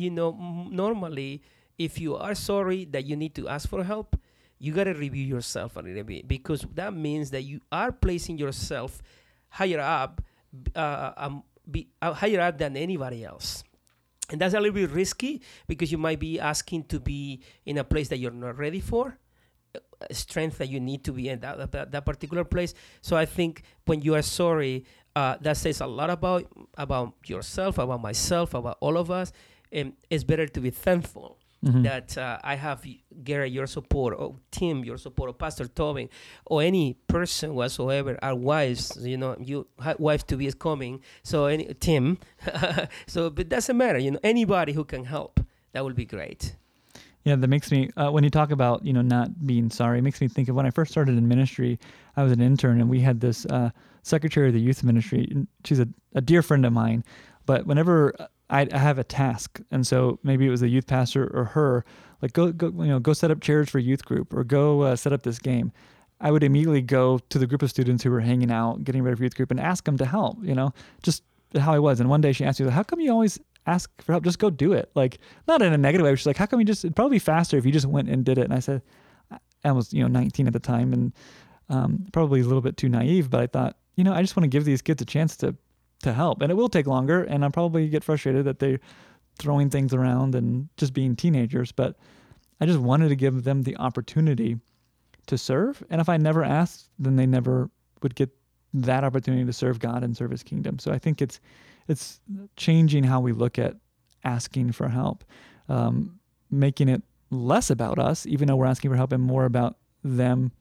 you 0.00 0.10
know, 0.10 0.30
m- 0.32 0.74
normally 0.74 1.42
if 1.78 2.00
you 2.00 2.16
are 2.16 2.34
sorry 2.34 2.84
that 2.86 3.06
you 3.06 3.16
need 3.16 3.34
to 3.34 3.48
ask 3.48 3.68
for 3.68 3.84
help, 3.84 4.16
you 4.58 4.72
got 4.72 4.84
to 4.84 4.92
review 4.92 5.24
yourself 5.24 5.76
a 5.76 5.80
little 5.80 6.04
bit 6.04 6.28
because 6.28 6.66
that 6.74 6.92
means 6.94 7.30
that 7.30 7.42
you 7.42 7.60
are 7.72 7.92
placing 7.92 8.36
yourself 8.38 9.00
higher 9.48 9.80
up, 9.80 10.20
uh, 10.76 11.12
um, 11.16 11.42
be, 11.70 11.88
uh, 12.02 12.12
higher 12.12 12.40
up 12.40 12.58
than 12.58 12.76
anybody 12.76 13.24
else. 13.24 13.64
And 14.30 14.40
that's 14.40 14.54
a 14.54 14.60
little 14.60 14.74
bit 14.74 14.90
risky 14.90 15.40
because 15.66 15.90
you 15.90 15.98
might 15.98 16.20
be 16.20 16.38
asking 16.38 16.84
to 16.84 17.00
be 17.00 17.40
in 17.64 17.78
a 17.78 17.84
place 17.84 18.08
that 18.08 18.18
you're 18.18 18.30
not 18.30 18.58
ready 18.58 18.80
for 18.80 19.18
strength 20.10 20.58
that 20.58 20.68
you 20.68 20.80
need 20.80 21.04
to 21.04 21.12
be 21.12 21.28
in 21.28 21.40
that, 21.40 21.70
that, 21.72 21.92
that 21.92 22.04
particular 22.04 22.44
place. 22.44 22.74
So 23.02 23.16
I 23.16 23.26
think 23.26 23.62
when 23.84 24.02
you 24.02 24.14
are 24.14 24.22
sorry, 24.22 24.84
uh, 25.14 25.36
that 25.40 25.56
says 25.56 25.80
a 25.80 25.86
lot 25.86 26.08
about 26.08 26.44
about 26.76 27.14
yourself, 27.26 27.78
about 27.78 28.00
myself, 28.00 28.54
about 28.54 28.78
all 28.80 28.96
of 28.96 29.10
us. 29.10 29.32
And 29.72 29.94
it's 30.08 30.24
better 30.24 30.46
to 30.46 30.60
be 30.60 30.70
thankful 30.70 31.38
mm-hmm. 31.64 31.82
that 31.82 32.16
uh, 32.16 32.38
I 32.42 32.56
have 32.56 32.84
Gary 33.22 33.50
your 33.50 33.66
support, 33.66 34.14
or 34.16 34.36
Tim 34.50 34.84
your 34.84 34.98
support, 34.98 35.30
or 35.30 35.32
Pastor 35.34 35.66
Tobin, 35.66 36.08
or 36.46 36.62
any 36.62 36.94
person 37.06 37.54
whatsoever. 37.54 38.18
Our 38.22 38.34
wives, 38.34 38.96
you 39.00 39.16
know, 39.16 39.36
you 39.40 39.66
wife 39.98 40.26
to 40.28 40.36
be 40.36 40.46
is 40.46 40.54
coming. 40.54 41.02
So 41.22 41.46
any 41.46 41.74
Tim, 41.74 42.18
so 43.06 43.30
but 43.30 43.48
doesn't 43.48 43.76
matter. 43.76 43.98
You 43.98 44.12
know, 44.12 44.20
anybody 44.22 44.72
who 44.72 44.84
can 44.84 45.04
help, 45.04 45.40
that 45.72 45.84
would 45.84 45.96
be 45.96 46.06
great. 46.06 46.56
Yeah, 47.24 47.36
that 47.36 47.48
makes 47.48 47.70
me 47.70 47.90
uh, 47.96 48.10
when 48.10 48.24
you 48.24 48.30
talk 48.30 48.50
about 48.50 48.84
you 48.84 48.92
know 48.92 49.02
not 49.02 49.46
being 49.46 49.70
sorry, 49.70 49.98
it 49.98 50.02
makes 50.02 50.20
me 50.20 50.28
think 50.28 50.48
of 50.48 50.56
when 50.56 50.66
I 50.66 50.70
first 50.70 50.90
started 50.90 51.18
in 51.18 51.28
ministry. 51.28 51.78
I 52.16 52.22
was 52.22 52.32
an 52.32 52.40
intern, 52.40 52.80
and 52.80 52.88
we 52.88 53.00
had 53.00 53.20
this 53.20 53.44
uh, 53.46 53.70
secretary 54.02 54.48
of 54.48 54.54
the 54.54 54.60
youth 54.60 54.82
ministry. 54.82 55.46
She's 55.64 55.80
a, 55.80 55.88
a 56.14 56.22
dear 56.22 56.42
friend 56.42 56.64
of 56.64 56.72
mine, 56.72 57.04
but 57.44 57.66
whenever 57.66 58.14
I, 58.50 58.66
I 58.72 58.78
have 58.78 58.98
a 58.98 59.04
task, 59.04 59.60
and 59.70 59.86
so 59.86 60.18
maybe 60.22 60.46
it 60.46 60.50
was 60.50 60.62
a 60.62 60.68
youth 60.68 60.86
pastor 60.86 61.30
or 61.32 61.44
her, 61.44 61.84
like 62.20 62.32
go 62.32 62.52
go 62.52 62.66
you 62.66 62.88
know 62.88 62.98
go 62.98 63.12
set 63.12 63.30
up 63.30 63.40
chairs 63.40 63.70
for 63.70 63.78
youth 63.78 64.04
group 64.04 64.34
or 64.34 64.44
go 64.44 64.82
uh, 64.82 64.96
set 64.96 65.12
up 65.12 65.22
this 65.22 65.38
game. 65.38 65.72
I 66.20 66.30
would 66.30 66.42
immediately 66.42 66.82
go 66.82 67.18
to 67.30 67.38
the 67.38 67.46
group 67.46 67.62
of 67.62 67.70
students 67.70 68.04
who 68.04 68.10
were 68.10 68.20
hanging 68.20 68.50
out, 68.50 68.84
getting 68.84 69.02
ready 69.02 69.16
for 69.16 69.22
youth 69.22 69.36
group, 69.36 69.50
and 69.50 69.58
ask 69.58 69.84
them 69.84 69.96
to 69.98 70.04
help. 70.04 70.38
You 70.42 70.54
know, 70.54 70.74
just 71.02 71.22
how 71.58 71.72
I 71.72 71.78
was. 71.78 72.00
And 72.00 72.10
one 72.10 72.20
day 72.20 72.32
she 72.32 72.44
asked 72.44 72.60
me, 72.60 72.68
"How 72.68 72.82
come 72.82 73.00
you 73.00 73.10
always 73.10 73.38
ask 73.66 73.90
for 74.02 74.12
help. 74.12 74.24
Just 74.24 74.38
go 74.38 74.50
do 74.50 74.72
it. 74.72 74.90
Like 74.94 75.18
not 75.46 75.62
in 75.62 75.72
a 75.72 75.78
negative 75.78 76.04
way. 76.04 76.14
She's 76.16 76.26
like, 76.26 76.36
how 76.36 76.46
come 76.46 76.60
you 76.60 76.66
just? 76.66 76.84
It'd 76.84 76.96
probably 76.96 77.16
be 77.16 77.20
faster 77.20 77.56
if 77.56 77.64
you 77.64 77.72
just 77.72 77.86
went 77.86 78.08
and 78.08 78.24
did 78.24 78.38
it. 78.38 78.44
And 78.44 78.54
I 78.54 78.58
said, 78.58 78.82
I 79.64 79.72
was 79.72 79.92
you 79.92 80.02
know 80.02 80.08
19 80.08 80.46
at 80.46 80.52
the 80.52 80.60
time 80.60 80.92
and 80.92 81.12
um, 81.68 82.06
probably 82.12 82.40
a 82.40 82.44
little 82.44 82.62
bit 82.62 82.76
too 82.76 82.88
naive, 82.88 83.30
but 83.30 83.40
I 83.40 83.46
thought 83.46 83.76
you 83.96 84.04
know 84.04 84.12
I 84.12 84.22
just 84.22 84.36
want 84.36 84.44
to 84.44 84.48
give 84.48 84.64
these 84.64 84.82
kids 84.82 85.00
a 85.02 85.04
chance 85.04 85.36
to 85.38 85.54
to 86.02 86.12
help, 86.12 86.42
and 86.42 86.50
it 86.50 86.54
will 86.54 86.68
take 86.68 86.86
longer, 86.86 87.24
and 87.24 87.44
I'll 87.44 87.50
probably 87.50 87.88
get 87.88 88.04
frustrated 88.04 88.44
that 88.46 88.58
they're 88.58 88.80
throwing 89.38 89.70
things 89.70 89.94
around 89.94 90.34
and 90.34 90.68
just 90.76 90.92
being 90.92 91.16
teenagers, 91.16 91.72
but 91.72 91.96
I 92.60 92.66
just 92.66 92.78
wanted 92.78 93.08
to 93.08 93.16
give 93.16 93.44
them 93.44 93.62
the 93.62 93.76
opportunity 93.76 94.58
to 95.26 95.38
serve, 95.38 95.82
and 95.90 96.00
if 96.00 96.08
I 96.08 96.16
never 96.16 96.42
asked, 96.44 96.88
then 96.98 97.16
they 97.16 97.26
never 97.26 97.70
would 98.02 98.14
get 98.14 98.30
that 98.72 99.04
opportunity 99.04 99.44
to 99.44 99.52
serve 99.52 99.78
God 99.78 100.02
and 100.04 100.16
serve 100.16 100.30
His 100.30 100.42
kingdom. 100.42 100.78
So 100.78 100.92
I 100.92 100.98
think 100.98 101.20
it's 101.20 101.40
it's 101.88 102.20
changing 102.56 103.04
how 103.04 103.20
we 103.20 103.32
look 103.32 103.58
at 103.58 103.74
asking 104.24 104.72
for 104.72 104.88
help, 104.88 105.24
um, 105.68 106.18
making 106.50 106.88
it 106.88 107.02
less 107.30 107.70
about 107.70 107.98
us, 107.98 108.26
even 108.26 108.46
though 108.46 108.56
we're 108.56 108.66
asking 108.66 108.90
for 108.90 108.96
help, 108.96 109.12
and 109.12 109.22
more 109.22 109.44
about 109.44 109.76
them 110.04 110.52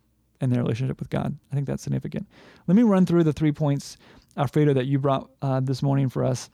and 0.41 0.51
their 0.51 0.61
relationship 0.61 0.99
with 0.99 1.09
God. 1.09 1.37
I 1.51 1.55
think 1.55 1.67
that's 1.67 1.83
significant. 1.83 2.27
Let 2.67 2.75
me 2.75 2.83
run 2.83 3.05
through 3.05 3.23
the 3.23 3.33
three 3.33 3.51
points, 3.51 3.97
Alfredo, 4.39 4.73
that 4.73 4.85
you 4.85 4.97
brought 4.97 5.29
uh, 5.41 5.59
this 5.59 5.83
morning 5.83 6.09
for 6.09 6.23
us. 6.23 6.49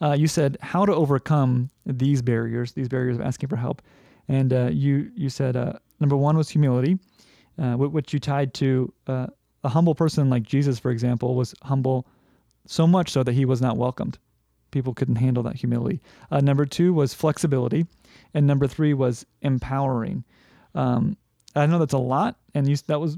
Uh, 0.00 0.12
you 0.12 0.28
said 0.28 0.56
how 0.60 0.84
to 0.86 0.94
overcome 0.94 1.70
these 1.86 2.22
barriers, 2.22 2.72
these 2.72 2.88
barriers 2.88 3.16
of 3.16 3.22
asking 3.22 3.48
for 3.48 3.56
help, 3.56 3.82
and 4.28 4.52
uh, 4.52 4.68
you 4.70 5.10
you 5.16 5.28
said 5.28 5.56
uh, 5.56 5.72
number 5.98 6.16
one 6.16 6.36
was 6.36 6.48
humility, 6.48 6.98
uh, 7.58 7.74
which 7.74 8.12
you 8.12 8.20
tied 8.20 8.54
to 8.54 8.92
uh, 9.08 9.26
a 9.64 9.68
humble 9.68 9.94
person 9.94 10.30
like 10.30 10.44
Jesus, 10.44 10.78
for 10.78 10.92
example, 10.92 11.34
was 11.34 11.54
humble 11.64 12.06
so 12.66 12.86
much 12.86 13.10
so 13.10 13.24
that 13.24 13.32
he 13.32 13.44
was 13.44 13.60
not 13.60 13.76
welcomed. 13.76 14.18
People 14.70 14.94
couldn't 14.94 15.16
handle 15.16 15.42
that 15.44 15.56
humility. 15.56 16.00
Number 16.30 16.66
two 16.66 16.92
was 16.92 17.14
flexibility, 17.14 17.86
and 18.34 18.46
number 18.46 18.68
three 18.68 18.92
was 18.94 19.24
empowering. 19.40 20.22
Um, 20.74 21.16
I 21.56 21.66
know 21.66 21.78
that's 21.78 21.94
a 21.94 21.98
lot, 21.98 22.36
and 22.54 22.68
you, 22.68 22.76
that 22.86 23.00
was 23.00 23.16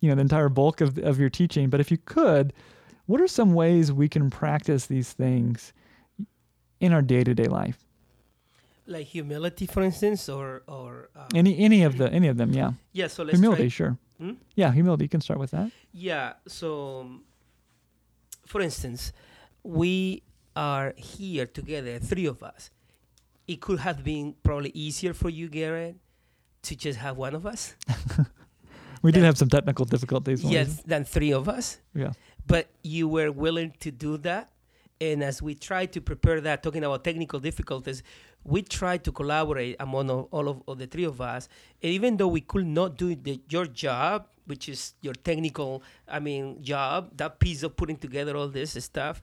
you 0.00 0.08
know 0.08 0.14
the 0.14 0.20
entire 0.20 0.48
bulk 0.48 0.80
of 0.80 0.96
of 0.98 1.18
your 1.18 1.28
teaching. 1.28 1.68
But 1.68 1.80
if 1.80 1.90
you 1.90 1.98
could, 1.98 2.52
what 3.06 3.20
are 3.20 3.28
some 3.28 3.54
ways 3.54 3.92
we 3.92 4.08
can 4.08 4.30
practice 4.30 4.86
these 4.86 5.12
things 5.12 5.72
in 6.80 6.92
our 6.92 7.02
day 7.02 7.24
to 7.24 7.34
day 7.34 7.44
life? 7.46 7.78
Like 8.86 9.06
humility, 9.06 9.66
for 9.66 9.82
instance, 9.82 10.28
or 10.28 10.62
or 10.66 11.08
um, 11.14 11.28
any 11.34 11.58
any 11.58 11.82
of 11.84 11.98
the 11.98 12.10
any 12.10 12.28
of 12.28 12.36
them, 12.36 12.52
yeah. 12.52 12.72
Yeah. 12.92 13.06
So 13.06 13.24
humility, 13.24 13.64
try. 13.64 13.68
sure. 13.68 13.98
Hmm? 14.18 14.32
Yeah, 14.54 14.72
humility. 14.72 15.04
You 15.04 15.08
can 15.08 15.20
start 15.20 15.38
with 15.38 15.52
that. 15.52 15.70
Yeah. 15.92 16.34
So 16.48 17.20
for 18.46 18.60
instance, 18.60 19.12
we 19.62 20.22
are 20.54 20.94
here 20.96 21.46
together, 21.46 21.98
three 21.98 22.26
of 22.26 22.42
us. 22.42 22.70
It 23.46 23.60
could 23.60 23.80
have 23.80 24.04
been 24.04 24.34
probably 24.42 24.70
easier 24.74 25.14
for 25.14 25.30
you, 25.30 25.48
Garrett, 25.48 25.96
to 26.62 26.76
just 26.76 26.98
have 26.98 27.16
one 27.16 27.34
of 27.34 27.46
us. 27.46 27.74
we 29.02 29.10
than, 29.10 29.20
did 29.20 29.26
have 29.26 29.38
some 29.38 29.48
technical 29.48 29.84
difficulties. 29.84 30.44
Yes, 30.44 30.82
than 30.82 31.04
three 31.04 31.32
of 31.32 31.48
us. 31.48 31.78
Yeah. 31.94 32.12
But 32.46 32.70
you 32.82 33.08
were 33.08 33.30
willing 33.30 33.74
to 33.80 33.90
do 33.90 34.16
that. 34.18 34.50
And 35.00 35.22
as 35.22 35.42
we 35.42 35.54
tried 35.54 35.92
to 35.94 36.00
prepare 36.00 36.40
that, 36.40 36.62
talking 36.62 36.84
about 36.84 37.02
technical 37.02 37.40
difficulties, 37.40 38.02
we 38.44 38.62
tried 38.62 39.04
to 39.04 39.12
collaborate 39.12 39.76
among 39.80 40.10
all 40.10 40.48
of, 40.48 40.62
of 40.68 40.78
the 40.78 40.86
three 40.86 41.04
of 41.04 41.20
us. 41.20 41.48
And 41.82 41.92
even 41.92 42.16
though 42.16 42.28
we 42.28 42.40
could 42.40 42.66
not 42.66 42.96
do 42.96 43.14
the, 43.14 43.40
your 43.48 43.66
job 43.66 44.26
which 44.46 44.68
is 44.68 44.94
your 45.00 45.14
technical, 45.14 45.82
I 46.08 46.20
mean, 46.20 46.62
job, 46.62 47.10
that 47.16 47.38
piece 47.38 47.62
of 47.62 47.76
putting 47.76 47.96
together 47.96 48.36
all 48.36 48.48
this 48.48 48.72
stuff. 48.84 49.22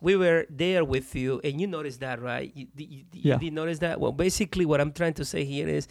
We 0.00 0.16
were 0.16 0.46
there 0.48 0.84
with 0.84 1.14
you, 1.14 1.40
and 1.44 1.60
you 1.60 1.66
noticed 1.66 2.00
that, 2.00 2.22
right? 2.22 2.50
You, 2.54 2.66
you, 2.76 3.04
yeah. 3.12 3.34
you 3.34 3.40
did 3.40 3.52
notice 3.52 3.78
that? 3.80 4.00
Well, 4.00 4.12
basically, 4.12 4.64
what 4.64 4.80
I'm 4.80 4.92
trying 4.92 5.14
to 5.14 5.24
say 5.24 5.44
here 5.44 5.68
is 5.68 5.88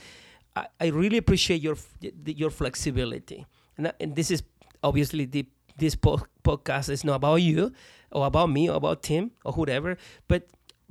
I, 0.55 0.67
I 0.79 0.87
really 0.87 1.17
appreciate 1.17 1.61
your 1.61 1.77
your 2.25 2.49
flexibility. 2.49 3.45
And, 3.77 3.93
and 3.99 4.15
this 4.15 4.31
is 4.31 4.43
obviously 4.83 5.25
the, 5.25 5.45
this 5.77 5.95
po- 5.95 6.25
podcast 6.49 6.89
is 6.89 7.03
not 7.03 7.15
about 7.15 7.41
you 7.49 7.71
or 8.11 8.25
about 8.25 8.49
me 8.49 8.69
or 8.69 8.75
about 8.75 9.03
Tim 9.03 9.31
or 9.45 9.53
whoever, 9.53 9.97
but 10.27 10.47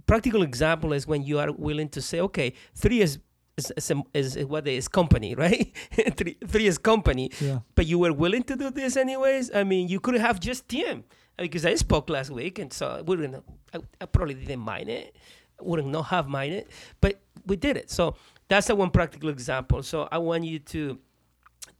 practical 0.06 0.42
example 0.42 0.92
is 0.92 1.06
when 1.06 1.22
you 1.22 1.38
are 1.38 1.52
willing 1.52 1.88
to 1.90 2.00
say, 2.02 2.20
okay, 2.20 2.52
three 2.74 3.00
is 3.00 3.18
is, 3.58 3.72
is, 4.14 4.36
is 4.36 4.46
what 4.46 4.68
is 4.68 4.86
company, 4.86 5.34
right? 5.44 5.72
three, 6.16 6.36
three 6.46 6.66
is 6.66 6.78
company. 6.78 7.30
Yeah. 7.40 7.58
But 7.74 7.86
you 7.86 7.98
were 7.98 8.12
willing 8.12 8.44
to 8.44 8.56
do 8.56 8.70
this 8.70 8.96
anyways. 8.96 9.54
I 9.54 9.64
mean, 9.64 9.88
you 9.88 9.98
could 10.00 10.14
have 10.14 10.38
just 10.38 10.68
Tim 10.68 11.04
because 11.36 11.66
I 11.66 11.74
spoke 11.74 12.08
last 12.08 12.30
week, 12.30 12.58
and 12.58 12.72
so 12.72 12.88
I 12.88 13.00
wouldn't. 13.00 13.44
I, 13.74 13.78
I 14.00 14.06
probably 14.06 14.34
didn't 14.34 14.60
mind 14.60 14.88
it. 14.88 15.16
Wouldn't 15.60 15.88
not 15.88 16.06
have 16.06 16.28
mind 16.28 16.54
it, 16.54 16.70
but 17.00 17.20
we 17.46 17.56
did 17.56 17.76
it. 17.76 17.90
So 17.90 18.14
that's 18.46 18.70
a 18.70 18.76
one 18.76 18.90
practical 18.90 19.28
example. 19.28 19.82
So 19.82 20.08
I 20.10 20.18
want 20.18 20.44
you 20.44 20.60
to 20.60 20.98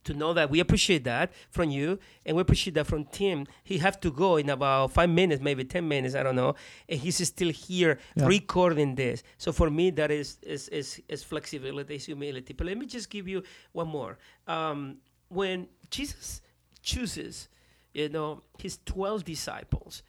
to 0.09 0.15
know 0.15 0.33
that 0.33 0.51
we 0.51 0.59
appreciate 0.61 1.05
that 1.05 1.31
from 1.51 1.71
you 1.71 1.99
and 2.25 2.35
we 2.35 2.41
appreciate 2.41 2.75
that 2.75 2.87
from 2.87 3.05
Tim. 3.05 3.47
He 3.63 3.79
have 3.79 4.01
to 4.01 4.11
go 4.11 4.37
in 4.37 4.49
about 4.49 4.93
five 4.93 5.11
minutes, 5.11 5.43
maybe 5.43 5.65
ten 5.65 5.87
minutes, 5.87 6.15
I 6.15 6.23
don't 6.23 6.37
know, 6.37 6.55
and 6.89 6.99
he's 6.99 7.25
still 7.27 7.53
here 7.53 7.99
yeah. 8.17 8.27
recording 8.27 8.95
this. 8.95 9.23
So 9.37 9.53
for 9.53 9.69
me, 9.71 9.91
that 9.91 10.11
is 10.11 10.39
is 10.43 10.69
is, 10.69 11.03
is 11.09 11.23
flexibility, 11.23 11.97
is 11.97 12.07
humility. 12.07 12.55
But 12.55 12.67
let 12.67 12.79
me 12.79 12.87
just 12.87 13.11
give 13.11 13.29
you 13.29 13.43
one 13.73 13.89
more. 13.89 14.19
Um, 14.47 14.97
when 15.29 15.69
Jesus 15.91 16.41
chooses, 16.83 17.49
you 17.93 18.09
know, 18.09 18.43
his 18.59 18.79
twelve 18.87 19.25
disciples, 19.25 20.03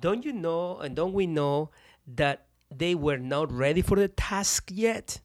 don't 0.00 0.24
you 0.26 0.32
know, 0.32 0.78
and 0.78 0.94
don't 0.94 1.14
we 1.14 1.26
know 1.26 1.70
that 2.06 2.46
they 2.70 2.94
were 2.94 3.18
not 3.18 3.50
ready 3.50 3.80
for 3.80 3.96
the 3.96 4.08
task 4.08 4.70
yet? 4.72 5.20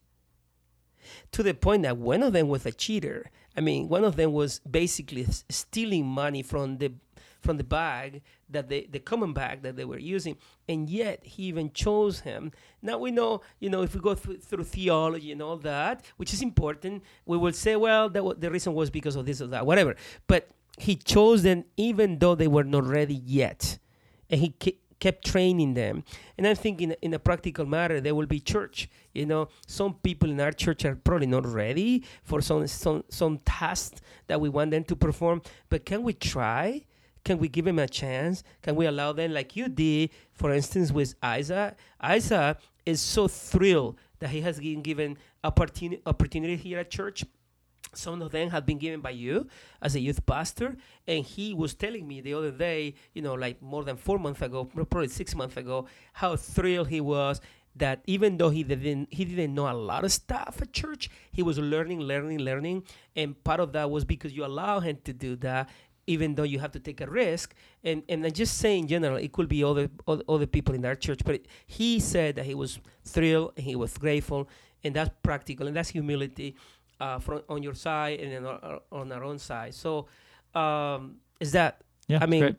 To 1.34 1.44
the 1.44 1.54
point 1.54 1.82
that 1.84 1.98
one 1.98 2.24
of 2.24 2.32
them 2.32 2.48
was 2.48 2.66
a 2.66 2.72
cheater 2.72 3.32
I 3.56 3.62
mean, 3.62 3.88
one 3.90 4.04
of 4.04 4.16
them 4.16 4.34
was 4.34 4.60
basically 4.60 5.26
stealing 5.50 6.06
money 6.06 6.44
from 6.44 6.78
the 6.78 6.94
from 7.42 7.58
the 7.58 7.64
bag 7.64 8.22
that 8.50 8.70
they 8.70 8.86
the 8.86 9.00
common 9.00 9.34
bag 9.34 9.64
that 9.64 9.76
they 9.76 9.86
were 9.86 9.98
using, 9.98 10.38
and 10.70 10.90
yet 10.90 11.26
he 11.26 11.44
even 11.44 11.72
chose 11.74 12.22
him. 12.22 12.52
Now 12.82 12.98
we 13.00 13.12
know, 13.12 13.42
you 13.60 13.70
know, 13.70 13.82
if 13.82 13.94
we 13.96 14.00
go 14.02 14.16
through, 14.16 14.38
through 14.38 14.64
theology 14.64 15.32
and 15.32 15.42
all 15.42 15.58
that, 15.58 16.06
which 16.18 16.34
is 16.34 16.42
important, 16.42 17.04
we 17.26 17.38
will 17.38 17.54
say, 17.54 17.76
well, 17.76 18.10
that 18.10 18.20
w- 18.20 18.40
the 18.40 18.52
reason 18.52 18.74
was 18.74 18.90
because 18.90 19.16
of 19.16 19.26
this 19.26 19.42
or 19.42 19.48
that, 19.48 19.66
whatever. 19.66 19.96
But 20.28 20.50
he 20.78 20.96
chose 20.96 21.44
them 21.44 21.66
even 21.78 22.20
though 22.20 22.36
they 22.36 22.48
were 22.48 22.64
not 22.64 22.86
ready 22.86 23.16
yet, 23.16 23.80
and 24.30 24.40
he 24.40 24.50
kept 25.02 25.26
training 25.26 25.74
them. 25.74 26.06
And 26.38 26.48
I'm 26.48 26.56
thinking 26.56 26.96
in 27.02 27.14
a 27.14 27.20
practical 27.20 27.66
matter, 27.66 28.00
there 28.00 28.16
will 28.16 28.28
be 28.28 28.40
church. 28.40 28.90
You 29.14 29.26
know, 29.26 29.50
some 29.68 29.96
people 29.96 30.30
in 30.30 30.40
our 30.40 30.54
church 30.54 30.86
are 30.86 30.96
probably 30.96 31.28
not 31.28 31.46
ready 31.46 32.06
for 32.24 32.40
some 32.40 32.66
some 32.68 33.04
some 33.10 33.40
tasks 33.40 34.00
that 34.28 34.40
we 34.40 34.48
want 34.48 34.72
them 34.72 34.86
to 34.86 34.96
perform. 34.96 35.42
But 35.68 35.86
can 35.86 36.04
we 36.04 36.14
try? 36.14 36.86
Can 37.24 37.38
we 37.38 37.50
give 37.50 37.66
them 37.66 37.80
a 37.80 37.88
chance? 37.88 38.44
Can 38.64 38.76
we 38.76 38.86
allow 38.88 39.12
them, 39.14 39.32
like 39.32 39.56
you 39.56 39.68
did, 39.68 40.10
for 40.34 40.52
instance, 40.52 40.92
with 40.92 41.14
Isa? 41.24 41.76
Isa 42.04 42.58
is 42.86 43.00
so 43.00 43.28
thrilled 43.28 43.98
that 44.20 44.30
he 44.30 44.42
has 44.42 44.60
been 44.60 44.82
given 44.82 45.18
opportunity 45.44 46.02
opportunity 46.06 46.56
here 46.56 46.80
at 46.80 46.90
church 46.90 47.26
some 47.94 48.22
of 48.22 48.32
them 48.32 48.50
have 48.50 48.66
been 48.66 48.78
given 48.78 49.02
by 49.02 49.10
you 49.10 49.48
as 49.82 49.96
a 49.96 50.00
youth 50.00 50.26
pastor 50.26 50.78
and 51.08 51.26
he 51.26 51.54
was 51.54 51.74
telling 51.74 52.08
me 52.08 52.22
the 52.22 52.34
other 52.34 52.52
day 52.52 52.94
you 53.14 53.22
know 53.22 53.34
like 53.34 53.62
more 53.62 53.84
than 53.84 53.98
four 53.98 54.18
months 54.18 54.42
ago 54.42 54.64
probably 54.64 55.08
six 55.10 55.36
months 55.36 55.58
ago 55.58 55.86
how 56.14 56.36
thrilled 56.36 56.88
he 56.88 57.02
was 57.02 57.42
that 57.76 58.02
even 58.06 58.38
though 58.38 58.50
he 58.50 58.64
didn't 58.64 59.08
he 59.12 59.24
didn't 59.26 59.54
know 59.54 59.70
a 59.70 59.74
lot 59.74 60.04
of 60.04 60.12
stuff 60.12 60.60
at 60.62 60.74
church 60.74 61.10
he 61.32 61.42
was 61.42 61.58
learning 61.58 62.02
learning 62.02 62.40
learning. 62.40 62.84
And 63.16 63.42
part 63.44 63.60
of 63.60 63.74
that 63.74 63.90
was 63.90 64.06
because 64.06 64.34
you 64.34 64.46
allow 64.46 64.80
him 64.80 64.98
to 65.06 65.14
do 65.14 65.36
that 65.38 65.70
even 66.08 66.36
though 66.36 66.44
you 66.44 66.60
have 66.60 66.72
to 66.72 66.80
take 66.80 67.00
a 67.00 67.10
risk. 67.10 67.54
And 67.84 68.04
and 68.10 68.26
I'm 68.26 68.32
just 68.32 68.58
saying 68.58 68.84
in 68.84 68.88
general 68.88 69.18
it 69.18 69.32
could 69.32 69.48
be 69.48 69.64
other, 69.64 69.90
other 70.08 70.48
people 70.48 70.76
in 70.76 70.86
our 70.86 70.96
church 70.96 71.22
but 71.26 71.42
he 71.66 72.00
said 72.00 72.36
that 72.36 72.46
he 72.46 72.56
was 72.56 72.80
thrilled 73.06 73.54
and 73.56 73.66
he 73.66 73.76
was 73.76 73.98
grateful 73.98 74.50
and 74.84 74.96
that's 74.96 75.12
practical 75.24 75.68
and 75.68 75.76
that's 75.76 75.90
humility 75.90 76.56
uh, 77.02 77.20
from 77.20 77.42
on 77.50 77.60
your 77.64 77.74
side 77.74 78.20
and 78.22 78.30
then 78.34 78.46
on, 78.46 78.80
on 78.92 79.12
our 79.12 79.24
own 79.24 79.40
side 79.40 79.74
so 79.74 80.08
um, 80.54 81.02
is 81.40 81.52
that 81.52 81.82
Yeah, 82.08 82.20
I 82.22 82.28
mean 82.28 82.42
great. 82.42 82.56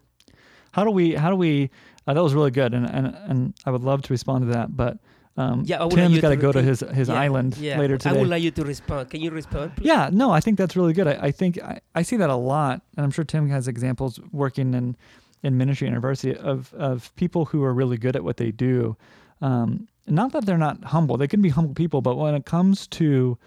How 0.73 0.85
do 0.85 0.91
we? 0.91 1.15
How 1.15 1.31
do 1.31 1.37
we? 1.37 1.71
Uh, 2.07 2.15
that 2.15 2.23
was 2.23 2.35
really 2.35 2.51
good, 2.51 2.75
and, 2.75 2.87
and 2.97 3.07
and 3.29 3.55
I 3.67 3.71
would 3.71 3.85
love 3.85 4.01
to 4.03 4.13
respond 4.13 4.39
to 4.47 4.53
that, 4.57 4.75
but 4.75 4.99
um, 5.37 5.63
Yeah, 5.67 5.87
Tim's 5.89 6.21
got 6.21 6.31
to 6.31 6.37
go 6.37 6.51
to 6.53 6.63
his 6.63 6.81
his 6.81 7.09
yeah, 7.09 7.15
island 7.15 7.57
yeah 7.59 7.79
later 7.79 7.97
today. 7.99 8.17
I 8.17 8.21
would 8.21 8.29
like 8.29 8.43
you 8.43 8.51
to 8.53 8.65
respond 8.65 9.11
can 9.11 9.21
you 9.21 9.31
respond 9.31 9.77
please? 9.77 9.87
Yeah, 9.87 10.11
no, 10.13 10.31
I 10.31 10.41
think 10.41 10.59
that's 10.59 10.75
really 10.77 10.95
good. 10.95 11.07
I, 11.07 11.19
I 11.29 11.31
think 11.31 11.63
I, 11.63 11.81
I 11.95 12.03
see 12.03 12.17
that 12.17 12.31
a 12.31 12.37
lot, 12.37 12.83
and 12.97 13.05
I'm 13.05 13.11
sure 13.11 13.25
Tim 13.25 13.49
has 13.51 13.69
examples 13.69 14.19
working 14.33 14.75
in 14.75 14.97
in 15.43 15.57
ministry 15.57 15.87
and 15.89 15.93
university 15.93 16.35
of 16.37 16.73
of 16.75 17.15
people 17.17 17.45
who 17.45 17.63
are 17.65 17.75
really 17.75 17.99
good 17.99 18.17
at 18.17 18.25
what 18.25 18.37
they 18.37 18.51
do. 18.51 18.97
Um, 19.41 19.89
not 20.07 20.33
that 20.33 20.47
they're 20.47 20.59
not 20.59 20.83
humble; 20.85 21.17
they 21.17 21.29
can 21.29 21.43
be 21.43 21.51
humble 21.51 21.75
people, 21.75 22.01
but 22.01 22.17
when 22.17 22.35
it 22.35 22.45
comes 22.45 22.87
to 22.89 23.39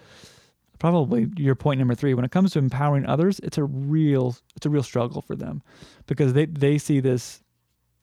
probably 0.79 1.27
your 1.37 1.55
point 1.55 1.79
number 1.79 1.95
three, 1.95 2.13
when 2.13 2.25
it 2.25 2.31
comes 2.31 2.51
to 2.53 2.59
empowering 2.59 3.05
others, 3.05 3.39
it's 3.39 3.57
a 3.57 3.63
real 3.63 4.35
it's 4.55 4.65
a 4.65 4.69
real 4.69 4.83
struggle 4.83 5.21
for 5.21 5.35
them 5.35 5.61
because 6.07 6.33
they 6.33 6.45
they 6.45 6.77
see 6.77 6.99
this 6.99 7.41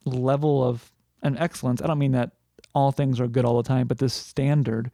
level 0.05 0.63
of 0.65 0.93
an 1.23 1.37
excellence. 1.39 1.81
I 1.83 1.87
don't 1.87 1.99
mean 1.99 2.13
that 2.13 2.33
all 2.75 2.93
things 2.93 3.21
are 3.21 3.29
good 3.29 3.45
all 3.45 3.57
the 3.57 3.69
time, 3.69 3.87
but 3.87 3.99
this 3.99 4.15
standard, 4.15 4.91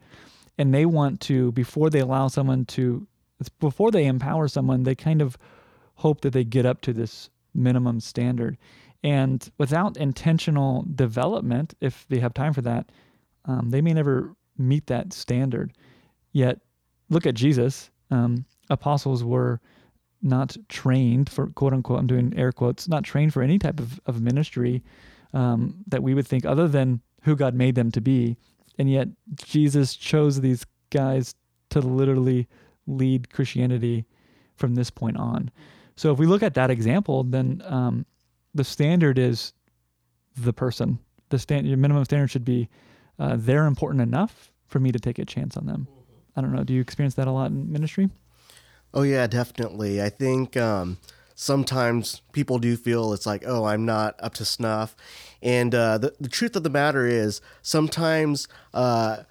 and 0.57 0.73
they 0.73 0.85
want 0.85 1.21
to 1.21 1.51
before 1.53 1.89
they 1.89 1.99
allow 1.99 2.27
someone 2.27 2.65
to 2.65 3.07
before 3.59 3.91
they 3.91 4.05
empower 4.05 4.47
someone, 4.47 4.83
they 4.83 4.95
kind 4.95 5.21
of 5.21 5.37
hope 5.95 6.21
that 6.21 6.31
they 6.31 6.43
get 6.43 6.65
up 6.65 6.81
to 6.81 6.93
this 6.93 7.29
minimum 7.53 7.99
standard. 7.99 8.57
And 9.03 9.49
without 9.57 9.95
intentional 9.95 10.85
development, 10.93 11.73
if 11.79 12.05
they 12.09 12.19
have 12.19 12.33
time 12.33 12.53
for 12.53 12.61
that, 12.61 12.91
um, 13.45 13.69
they 13.69 13.81
may 13.81 13.93
never 13.93 14.35
meet 14.57 14.87
that 14.87 15.13
standard. 15.13 15.71
Yet, 16.33 16.59
look 17.09 17.25
at 17.25 17.35
Jesus. 17.35 17.89
Um, 18.11 18.45
apostles 18.69 19.23
were 19.23 19.59
not 20.21 20.57
trained 20.67 21.29
for 21.29 21.47
quote 21.47 21.73
unquote, 21.73 21.99
I'm 21.99 22.07
doing 22.07 22.33
air 22.35 22.51
quotes, 22.51 22.87
not 22.87 23.03
trained 23.03 23.33
for 23.33 23.41
any 23.41 23.57
type 23.57 23.79
of, 23.79 23.99
of 24.05 24.21
ministry 24.21 24.83
um, 25.33 25.75
that 25.87 26.03
we 26.03 26.13
would 26.13 26.27
think 26.27 26.45
other 26.45 26.67
than 26.67 27.01
who 27.23 27.35
God 27.35 27.53
made 27.53 27.75
them 27.75 27.91
to 27.91 28.01
be. 28.01 28.37
And 28.77 28.89
yet, 28.89 29.09
Jesus 29.35 29.95
chose 29.95 30.39
these 30.39 30.65
guys 30.89 31.35
to 31.69 31.81
literally 31.81 32.47
lead 32.87 33.31
Christianity 33.31 34.05
from 34.55 34.75
this 34.75 34.89
point 34.89 35.17
on. 35.17 35.51
So, 35.95 36.11
if 36.11 36.17
we 36.17 36.25
look 36.25 36.43
at 36.43 36.53
that 36.53 36.71
example, 36.71 37.23
then 37.23 37.61
um, 37.65 38.05
the 38.53 38.63
standard 38.63 39.19
is 39.19 39.53
the 40.37 40.53
person. 40.53 40.99
The 41.29 41.39
stand, 41.39 41.67
your 41.67 41.77
minimum 41.77 42.05
standard 42.05 42.31
should 42.31 42.45
be 42.45 42.69
uh, 43.19 43.35
they're 43.37 43.65
important 43.65 44.01
enough 44.01 44.51
for 44.67 44.79
me 44.79 44.91
to 44.91 44.99
take 44.99 45.19
a 45.19 45.25
chance 45.25 45.57
on 45.57 45.65
them. 45.65 45.87
I 46.35 46.41
don't 46.41 46.53
know. 46.53 46.63
Do 46.63 46.73
you 46.73 46.81
experience 46.81 47.15
that 47.15 47.27
a 47.27 47.31
lot 47.31 47.51
in 47.51 47.71
ministry? 47.71 48.09
Oh 48.93 49.03
yeah, 49.03 49.27
definitely. 49.27 50.01
I 50.01 50.09
think 50.09 50.57
um, 50.57 50.97
sometimes 51.35 52.21
people 52.31 52.59
do 52.59 52.75
feel 52.75 53.13
it's 53.13 53.25
like, 53.25 53.43
oh, 53.45 53.65
I'm 53.65 53.85
not 53.85 54.15
up 54.19 54.33
to 54.35 54.45
snuff, 54.45 54.95
and 55.41 55.73
uh, 55.75 55.97
the 55.97 56.13
the 56.19 56.29
truth 56.29 56.55
of 56.55 56.63
the 56.63 56.69
matter 56.69 57.05
is 57.05 57.41
sometimes. 57.61 58.47
Uh, 58.73 59.23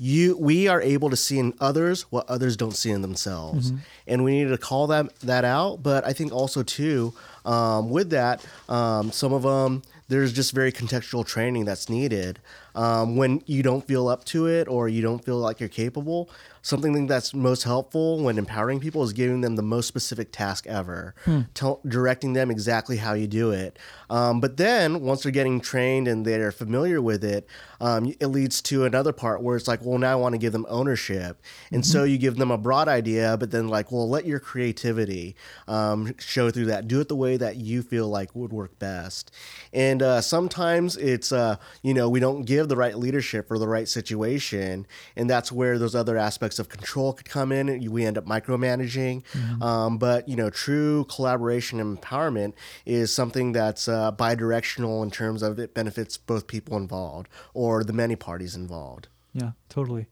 you, 0.00 0.36
we 0.38 0.68
are 0.68 0.80
able 0.80 1.10
to 1.10 1.16
see 1.16 1.40
in 1.40 1.54
others 1.60 2.02
what 2.02 2.24
others 2.30 2.56
don't 2.56 2.76
see 2.76 2.92
in 2.92 3.02
themselves, 3.02 3.72
and 4.06 4.22
we 4.22 4.30
need 4.30 4.48
to 4.48 4.56
call 4.56 4.86
that 4.86 5.12
that 5.18 5.44
out. 5.44 5.82
But 5.82 6.06
I 6.06 6.12
think 6.12 6.32
also 6.32 6.62
too, 6.62 7.14
um, 7.44 7.90
with 7.90 8.10
that, 8.10 8.44
um, 8.68 9.12
some 9.12 9.32
of 9.32 9.42
them 9.42 9.82
there's 10.08 10.32
just 10.32 10.52
very 10.52 10.72
contextual 10.72 11.24
training 11.24 11.66
that's 11.66 11.88
needed. 11.88 12.38
Um, 12.74 13.16
when 13.16 13.42
you 13.46 13.62
don't 13.62 13.86
feel 13.86 14.08
up 14.08 14.24
to 14.26 14.46
it 14.46 14.68
or 14.68 14.88
you 14.88 15.02
don't 15.02 15.22
feel 15.22 15.36
like 15.36 15.60
you're 15.60 15.68
capable, 15.68 16.30
something 16.62 17.06
that's 17.06 17.34
most 17.34 17.64
helpful 17.64 18.22
when 18.22 18.38
empowering 18.38 18.78
people 18.78 19.02
is 19.02 19.12
giving 19.12 19.40
them 19.40 19.56
the 19.56 19.62
most 19.62 19.88
specific 19.88 20.30
task 20.32 20.66
ever, 20.66 21.14
tell, 21.54 21.80
directing 21.86 22.34
them 22.34 22.50
exactly 22.50 22.96
how 22.96 23.14
you 23.14 23.26
do 23.26 23.50
it. 23.50 23.78
Um, 24.10 24.40
but 24.40 24.56
then 24.58 25.00
once 25.00 25.22
they're 25.22 25.32
getting 25.32 25.60
trained 25.60 26.06
and 26.08 26.24
they're 26.24 26.52
familiar 26.52 27.02
with 27.02 27.24
it, 27.24 27.46
um, 27.80 28.14
it 28.20 28.26
leads 28.26 28.62
to 28.62 28.84
another 28.84 29.12
part 29.12 29.42
where 29.42 29.56
it's 29.56 29.68
like, 29.68 29.80
well, 29.82 29.98
now 29.98 30.12
I 30.12 30.16
want 30.16 30.34
to 30.34 30.38
give 30.38 30.52
them 30.52 30.66
ownership, 30.68 31.42
and 31.72 31.84
so 31.84 32.04
you 32.04 32.16
give 32.18 32.36
them 32.36 32.50
a 32.50 32.58
broad 32.58 32.88
idea, 32.88 33.36
but 33.38 33.50
then 33.50 33.68
like, 33.68 33.90
well, 33.90 34.08
let 34.08 34.24
your 34.24 34.40
creativity 34.40 35.36
um, 35.66 36.14
show 36.18 36.50
through 36.50 36.66
that. 36.66 36.86
Do 36.86 37.00
it 37.00 37.08
the 37.08 37.16
way 37.16 37.27
that 37.36 37.56
you 37.56 37.82
feel 37.82 38.08
like 38.08 38.34
would 38.34 38.52
work 38.52 38.78
best. 38.78 39.30
And 39.72 40.02
uh, 40.02 40.20
sometimes 40.20 40.96
it's 40.96 41.32
uh, 41.32 41.56
you 41.82 41.94
know 41.94 42.08
we 42.08 42.20
don't 42.20 42.42
give 42.42 42.68
the 42.68 42.76
right 42.76 42.96
leadership 42.96 43.48
for 43.48 43.58
the 43.58 43.68
right 43.68 43.88
situation, 43.88 44.86
and 45.16 45.28
that's 45.28 45.52
where 45.52 45.78
those 45.78 45.94
other 45.94 46.16
aspects 46.16 46.58
of 46.58 46.68
control 46.68 47.12
could 47.12 47.28
come 47.28 47.52
in. 47.52 47.68
and 47.68 47.88
We 47.88 48.04
end 48.04 48.18
up 48.18 48.24
micromanaging. 48.24 49.22
Um, 49.62 49.98
but 49.98 50.28
you 50.28 50.36
know, 50.36 50.50
true 50.50 51.04
collaboration 51.04 51.80
and 51.80 52.00
empowerment 52.00 52.54
is 52.86 53.12
something 53.12 53.52
that's 53.52 53.88
uh, 53.88 54.12
bidirectional 54.12 55.02
in 55.02 55.10
terms 55.10 55.42
of 55.42 55.58
it 55.58 55.74
benefits 55.74 56.16
both 56.16 56.46
people 56.46 56.76
involved 56.76 57.28
or 57.54 57.84
the 57.84 57.92
many 57.92 58.16
parties 58.16 58.54
involved. 58.54 59.08
Yeah, 59.32 59.52
totally. 59.68 60.06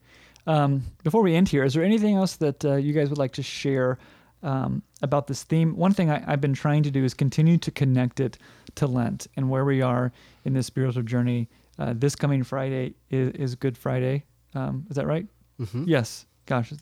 Um, 0.46 0.84
before 1.02 1.22
we 1.22 1.34
end 1.34 1.48
here, 1.48 1.64
is 1.64 1.74
there 1.74 1.82
anything 1.82 2.14
else 2.14 2.36
that 2.36 2.64
uh, 2.64 2.76
you 2.76 2.92
guys 2.92 3.08
would 3.08 3.18
like 3.18 3.32
to 3.32 3.42
share 3.42 3.98
um, 4.46 4.82
about 5.02 5.26
this 5.26 5.42
theme? 5.42 5.76
One 5.76 5.92
thing 5.92 6.10
I, 6.10 6.22
I've 6.26 6.40
been 6.40 6.54
trying 6.54 6.82
to 6.84 6.90
do 6.90 7.04
is 7.04 7.12
continue 7.12 7.58
to 7.58 7.70
connect 7.70 8.20
it 8.20 8.38
to 8.76 8.86
Lent 8.86 9.26
and 9.36 9.50
where 9.50 9.64
we 9.64 9.82
are 9.82 10.12
in 10.44 10.54
this 10.54 10.66
spiritual 10.66 11.02
journey. 11.02 11.48
Uh, 11.78 11.92
this 11.94 12.16
coming 12.16 12.42
Friday 12.44 12.94
is, 13.10 13.32
is 13.32 13.54
Good 13.54 13.76
Friday. 13.76 14.24
Um, 14.54 14.86
is 14.88 14.96
that 14.96 15.06
right? 15.06 15.26
Mm-hmm. 15.60 15.84
Yes. 15.86 16.24
Gosh, 16.46 16.72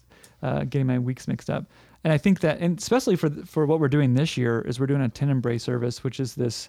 uh, 0.42 0.64
getting 0.64 0.87
my 0.87 0.98
weeks 0.98 1.27
mixed 1.27 1.48
up. 1.48 1.64
And 2.05 2.12
I 2.12 2.18
think 2.18 2.40
that, 2.40 2.61
and 2.61 2.79
especially 2.79 3.16
for 3.16 3.31
for 3.46 3.64
what 3.64 3.81
we're 3.81 3.88
doing 3.88 4.12
this 4.12 4.37
year, 4.37 4.61
is 4.61 4.79
we're 4.79 4.87
doing 4.87 5.00
a 5.00 5.09
Tenebrae 5.09 5.57
service, 5.57 6.05
which 6.05 6.20
is 6.20 6.35
this 6.35 6.68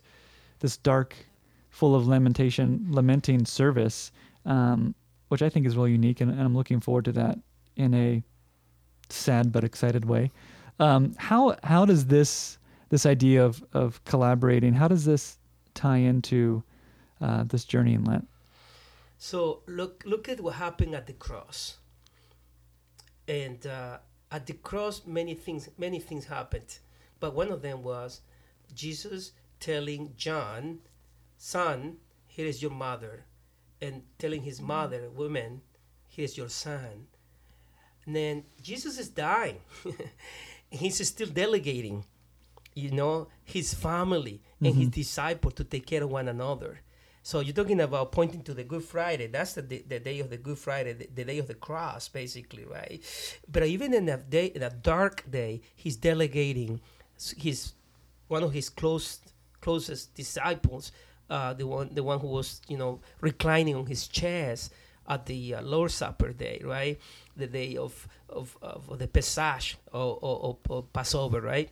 this 0.59 0.77
dark, 0.77 1.13
full 1.71 1.93
of 1.93 2.07
lamentation, 2.07 2.87
lamenting 2.89 3.43
service, 3.45 4.13
um, 4.45 4.95
which 5.27 5.41
I 5.41 5.49
think 5.49 5.65
is 5.65 5.75
really 5.75 5.91
unique, 5.91 6.21
and, 6.21 6.31
and 6.31 6.39
I'm 6.39 6.55
looking 6.55 6.79
forward 6.79 7.03
to 7.05 7.11
that 7.13 7.37
in 7.75 7.93
a 7.93 8.23
sad 9.09 9.51
but 9.51 9.65
excited 9.65 10.05
way. 10.05 10.31
Um, 10.79 11.13
how 11.17 11.57
how 11.63 11.85
does 11.85 12.07
this 12.07 12.57
this 12.89 13.05
idea 13.05 13.45
of 13.45 13.63
of 13.73 14.03
collaborating? 14.05 14.73
How 14.73 14.87
does 14.87 15.05
this 15.05 15.37
tie 15.73 15.97
into 15.97 16.63
uh, 17.21 17.43
this 17.43 17.65
journey 17.65 17.93
in 17.93 18.03
Lent? 18.03 18.27
So 19.17 19.61
look 19.67 20.03
look 20.05 20.27
at 20.27 20.41
what 20.41 20.55
happened 20.55 20.93
at 20.95 21.07
the 21.07 21.13
cross. 21.13 21.77
And 23.27 23.65
uh, 23.65 23.97
at 24.31 24.45
the 24.45 24.53
cross, 24.53 25.01
many 25.05 25.33
things 25.33 25.69
many 25.77 25.99
things 25.99 26.25
happened, 26.25 26.79
but 27.19 27.33
one 27.33 27.51
of 27.51 27.61
them 27.61 27.83
was 27.83 28.21
Jesus 28.73 29.31
telling 29.59 30.13
John, 30.17 30.79
"Son, 31.37 31.97
here 32.27 32.45
is 32.45 32.61
your 32.61 32.71
mother," 32.71 33.25
and 33.81 34.03
telling 34.19 34.43
his 34.43 34.61
mother, 34.61 35.09
"Woman, 35.09 35.61
here 36.07 36.25
is 36.25 36.37
your 36.37 36.49
son." 36.49 37.07
And 38.05 38.15
then 38.15 38.43
Jesus 38.61 38.99
is 38.99 39.09
dying. 39.09 39.61
He's 40.69 41.05
still 41.07 41.27
delegating, 41.29 42.05
you 42.73 42.91
know, 42.91 43.27
his 43.43 43.73
family 43.73 44.41
and 44.63 44.75
his 44.75 44.89
disciples 44.89 45.53
to 45.55 45.63
take 45.63 45.85
care 45.85 46.03
of 46.03 46.11
one 46.11 46.27
another. 46.27 46.81
So 47.23 47.39
you're 47.39 47.55
talking 47.55 47.79
about 47.81 48.11
pointing 48.11 48.43
to 48.43 48.53
the 48.53 48.63
Good 48.63 48.83
Friday. 48.83 49.27
That's 49.27 49.53
the, 49.53 49.61
day- 49.63 49.85
the 49.87 49.99
day 49.99 50.19
of 50.19 50.29
the 50.29 50.37
Good 50.37 50.59
Friday, 50.59 50.93
the, 50.93 51.07
the 51.13 51.23
day 51.25 51.39
of 51.39 51.47
the 51.47 51.55
cross, 51.55 52.07
basically, 52.07 52.65
right? 52.65 53.01
But 53.51 53.63
even 53.63 53.93
in 53.93 54.05
that 54.07 54.29
day, 54.29 54.49
that 54.51 54.83
dark 54.83 55.29
day, 55.29 55.61
he's 55.75 55.95
delegating 55.95 56.81
his 57.37 57.73
one 58.27 58.43
of 58.43 58.53
his 58.53 58.69
close 58.69 59.19
closest 59.61 60.13
disciples, 60.13 60.91
uh, 61.29 61.53
the 61.53 61.65
one 61.65 61.93
the 61.93 62.03
one 62.03 62.19
who 62.19 62.27
was 62.27 62.61
you 62.67 62.77
know 62.77 62.99
reclining 63.21 63.75
on 63.75 63.85
his 63.85 64.07
chest 64.07 64.73
at 65.07 65.25
the 65.25 65.55
uh, 65.55 65.61
Lord's 65.61 65.93
Supper 65.93 66.33
day, 66.33 66.61
right? 66.63 66.99
The 67.35 67.47
day 67.47 67.77
of 67.77 68.07
of, 68.29 68.57
of 68.61 68.97
the 68.99 69.07
Pesach 69.07 69.77
or, 69.91 70.17
or, 70.21 70.57
or, 70.69 70.83
Passover, 70.83 71.41
right? 71.41 71.69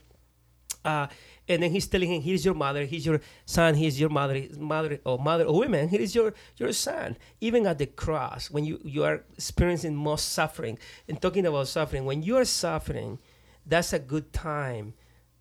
Uh, 0.86 1.08
and 1.48 1.64
then 1.64 1.72
he's 1.72 1.88
telling 1.88 2.12
him, 2.12 2.22
"Here's 2.22 2.44
your 2.46 2.54
mother. 2.54 2.86
Here's 2.86 3.06
your 3.06 3.22
son. 3.46 3.76
Here's 3.76 4.00
your 4.00 4.10
mother. 4.10 4.44
Mother 4.58 5.00
or 5.06 5.18
mother 5.18 5.46
or 5.46 5.60
women. 5.60 5.90
Here 5.90 6.02
is 6.02 6.14
your 6.14 6.34
your 6.58 6.74
son." 6.74 7.18
Even 7.42 7.66
at 7.66 7.78
the 7.78 7.88
cross, 7.88 8.50
when 8.50 8.66
you 8.66 8.80
you 8.84 9.04
are 9.04 9.24
experiencing 9.34 9.96
most 9.96 10.34
suffering, 10.34 10.78
and 11.08 11.22
talking 11.22 11.46
about 11.46 11.68
suffering, 11.68 12.06
when 12.06 12.22
you 12.22 12.38
are 12.38 12.46
suffering, 12.46 13.20
that's 13.66 13.94
a 13.94 14.00
good 14.00 14.34
time 14.34 14.94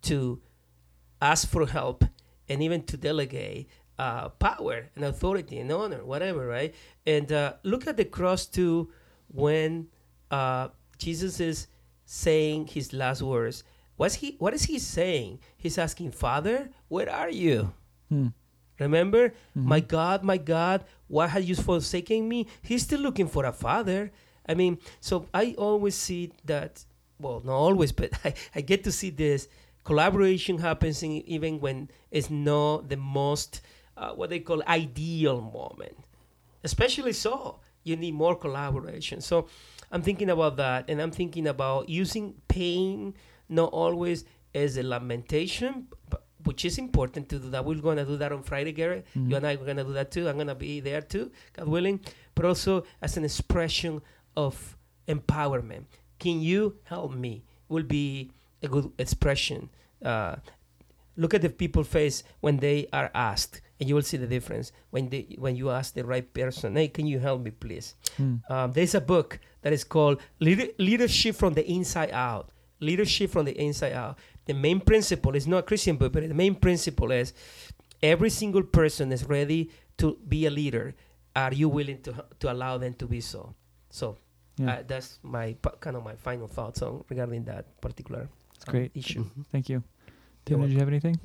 to 0.03 0.41
ask 1.21 1.47
for 1.47 1.67
help 1.67 2.03
and 2.49 2.61
even 2.61 2.83
to 2.83 2.97
delegate 2.97 3.69
uh, 3.99 4.29
power 4.29 4.89
and 4.95 5.05
authority 5.05 5.59
and 5.59 5.71
honor, 5.71 6.03
whatever, 6.03 6.47
right? 6.47 6.73
And 7.05 7.31
uh, 7.31 7.53
look 7.63 7.87
at 7.87 7.97
the 7.97 8.05
cross 8.05 8.45
too 8.45 8.89
when 9.27 9.87
uh, 10.31 10.69
Jesus 10.97 11.39
is 11.39 11.67
saying 12.05 12.67
his 12.67 12.93
last 12.93 13.21
words. 13.21 13.63
What's 13.95 14.15
he? 14.15 14.35
What 14.39 14.53
is 14.53 14.63
he 14.65 14.79
saying? 14.79 15.39
He's 15.55 15.77
asking, 15.77 16.11
Father, 16.11 16.69
where 16.87 17.09
are 17.09 17.29
you? 17.29 17.73
Hmm. 18.09 18.27
Remember, 18.79 19.29
mm-hmm. 19.29 19.69
my 19.69 19.79
God, 19.79 20.23
my 20.23 20.37
God, 20.37 20.83
why 21.07 21.27
have 21.27 21.43
you 21.43 21.55
forsaken 21.55 22.27
me? 22.27 22.47
He's 22.61 22.81
still 22.81 22.99
looking 22.99 23.27
for 23.27 23.45
a 23.45 23.53
father. 23.53 24.11
I 24.47 24.55
mean, 24.55 24.79
so 24.99 25.27
I 25.33 25.55
always 25.57 25.95
see 25.95 26.33
that. 26.45 26.83
Well, 27.19 27.41
not 27.45 27.53
always, 27.53 27.91
but 27.91 28.11
I, 28.25 28.33
I 28.55 28.61
get 28.61 28.83
to 28.85 28.91
see 28.91 29.11
this 29.11 29.47
collaboration 29.83 30.57
happens 30.57 31.03
in, 31.03 31.11
even 31.27 31.59
when 31.59 31.89
it's 32.11 32.29
not 32.29 32.89
the 32.89 32.97
most 32.97 33.61
uh, 33.97 34.11
what 34.11 34.29
they 34.29 34.39
call 34.39 34.63
ideal 34.67 35.41
moment. 35.41 35.97
Especially 36.63 37.13
so, 37.13 37.59
you 37.83 37.95
need 37.95 38.13
more 38.13 38.35
collaboration. 38.35 39.21
So 39.21 39.47
I'm 39.91 40.01
thinking 40.01 40.29
about 40.29 40.57
that, 40.57 40.89
and 40.89 41.01
I'm 41.01 41.11
thinking 41.11 41.47
about 41.47 41.89
using 41.89 42.35
pain 42.47 43.13
not 43.49 43.71
always 43.71 44.25
as 44.55 44.77
a 44.77 44.83
lamentation, 44.83 45.87
but, 46.09 46.23
which 46.45 46.65
is 46.65 46.77
important 46.77 47.29
to 47.29 47.39
do 47.39 47.49
that. 47.49 47.65
We're 47.65 47.75
going 47.75 47.97
to 47.97 48.05
do 48.05 48.17
that 48.17 48.31
on 48.31 48.43
Friday, 48.43 48.71
Garrett. 48.71 49.05
Mm-hmm. 49.15 49.29
You 49.29 49.35
and 49.37 49.47
I 49.47 49.53
are 49.53 49.57
going 49.57 49.77
to 49.77 49.83
do 49.83 49.93
that 49.93 50.11
too. 50.11 50.27
I'm 50.27 50.35
going 50.35 50.47
to 50.47 50.55
be 50.55 50.79
there 50.79 51.01
too, 51.01 51.31
God 51.53 51.67
willing. 51.67 51.99
But 52.35 52.45
also 52.45 52.85
as 53.01 53.17
an 53.17 53.25
expression 53.25 54.01
of 54.35 54.77
empowerment. 55.07 55.85
Can 56.19 56.41
you 56.41 56.77
help 56.83 57.13
me? 57.13 57.43
Will 57.69 57.83
be 57.83 58.31
a 58.61 58.67
good 58.67 58.91
expression. 58.97 59.69
Uh, 60.03 60.35
look 61.15 61.33
at 61.33 61.41
the 61.41 61.49
people 61.49 61.83
face 61.83 62.23
when 62.39 62.57
they 62.57 62.87
are 62.93 63.11
asked 63.13 63.61
and 63.79 63.89
you 63.89 63.95
will 63.95 64.01
see 64.01 64.17
the 64.17 64.27
difference 64.27 64.71
when 64.91 65.09
they 65.09 65.35
when 65.39 65.55
you 65.55 65.69
ask 65.69 65.93
the 65.93 66.05
right 66.05 66.33
person 66.33 66.75
hey 66.75 66.87
can 66.87 67.05
you 67.05 67.19
help 67.19 67.41
me 67.41 67.51
please 67.51 67.95
mm. 68.19 68.39
um, 68.49 68.71
there's 68.71 68.95
a 68.95 69.01
book 69.01 69.39
that 69.61 69.73
is 69.73 69.83
called 69.83 70.21
leadership 70.39 71.35
from 71.35 71.53
the 71.53 71.69
inside 71.69 72.11
out 72.11 72.49
leadership 72.79 73.29
from 73.31 73.45
the 73.45 73.57
inside 73.59 73.93
out 73.93 74.17
the 74.45 74.53
main 74.53 74.79
principle 74.79 75.35
is 75.35 75.47
not 75.47 75.59
a 75.59 75.63
christian 75.63 75.95
book 75.95 76.13
but 76.13 76.27
the 76.27 76.33
main 76.33 76.55
principle 76.55 77.11
is 77.11 77.33
every 78.01 78.29
single 78.29 78.63
person 78.63 79.11
is 79.11 79.23
ready 79.25 79.69
to 79.97 80.17
be 80.27 80.45
a 80.45 80.49
leader 80.51 80.93
are 81.35 81.53
you 81.53 81.69
willing 81.69 82.01
to 82.01 82.13
to 82.39 82.51
allow 82.51 82.77
them 82.77 82.93
to 82.93 83.07
be 83.07 83.21
so 83.21 83.53
so 83.89 84.17
yeah. 84.57 84.73
uh, 84.73 84.83
that's 84.85 85.19
my 85.23 85.55
kind 85.79 85.95
of 85.95 86.03
my 86.03 86.15
final 86.15 86.47
thoughts 86.47 86.81
on 86.81 87.03
regarding 87.09 87.43
that 87.43 87.79
particular 87.81 88.29
that's 88.53 88.65
great 88.65 88.91
um, 88.95 88.99
issue 88.99 89.23
mm-hmm. 89.23 89.41
thank 89.51 89.69
you 89.69 89.83
Tim, 90.45 90.61
did 90.61 90.71
you 90.71 90.79
have 90.79 90.87
anything? 90.87 91.19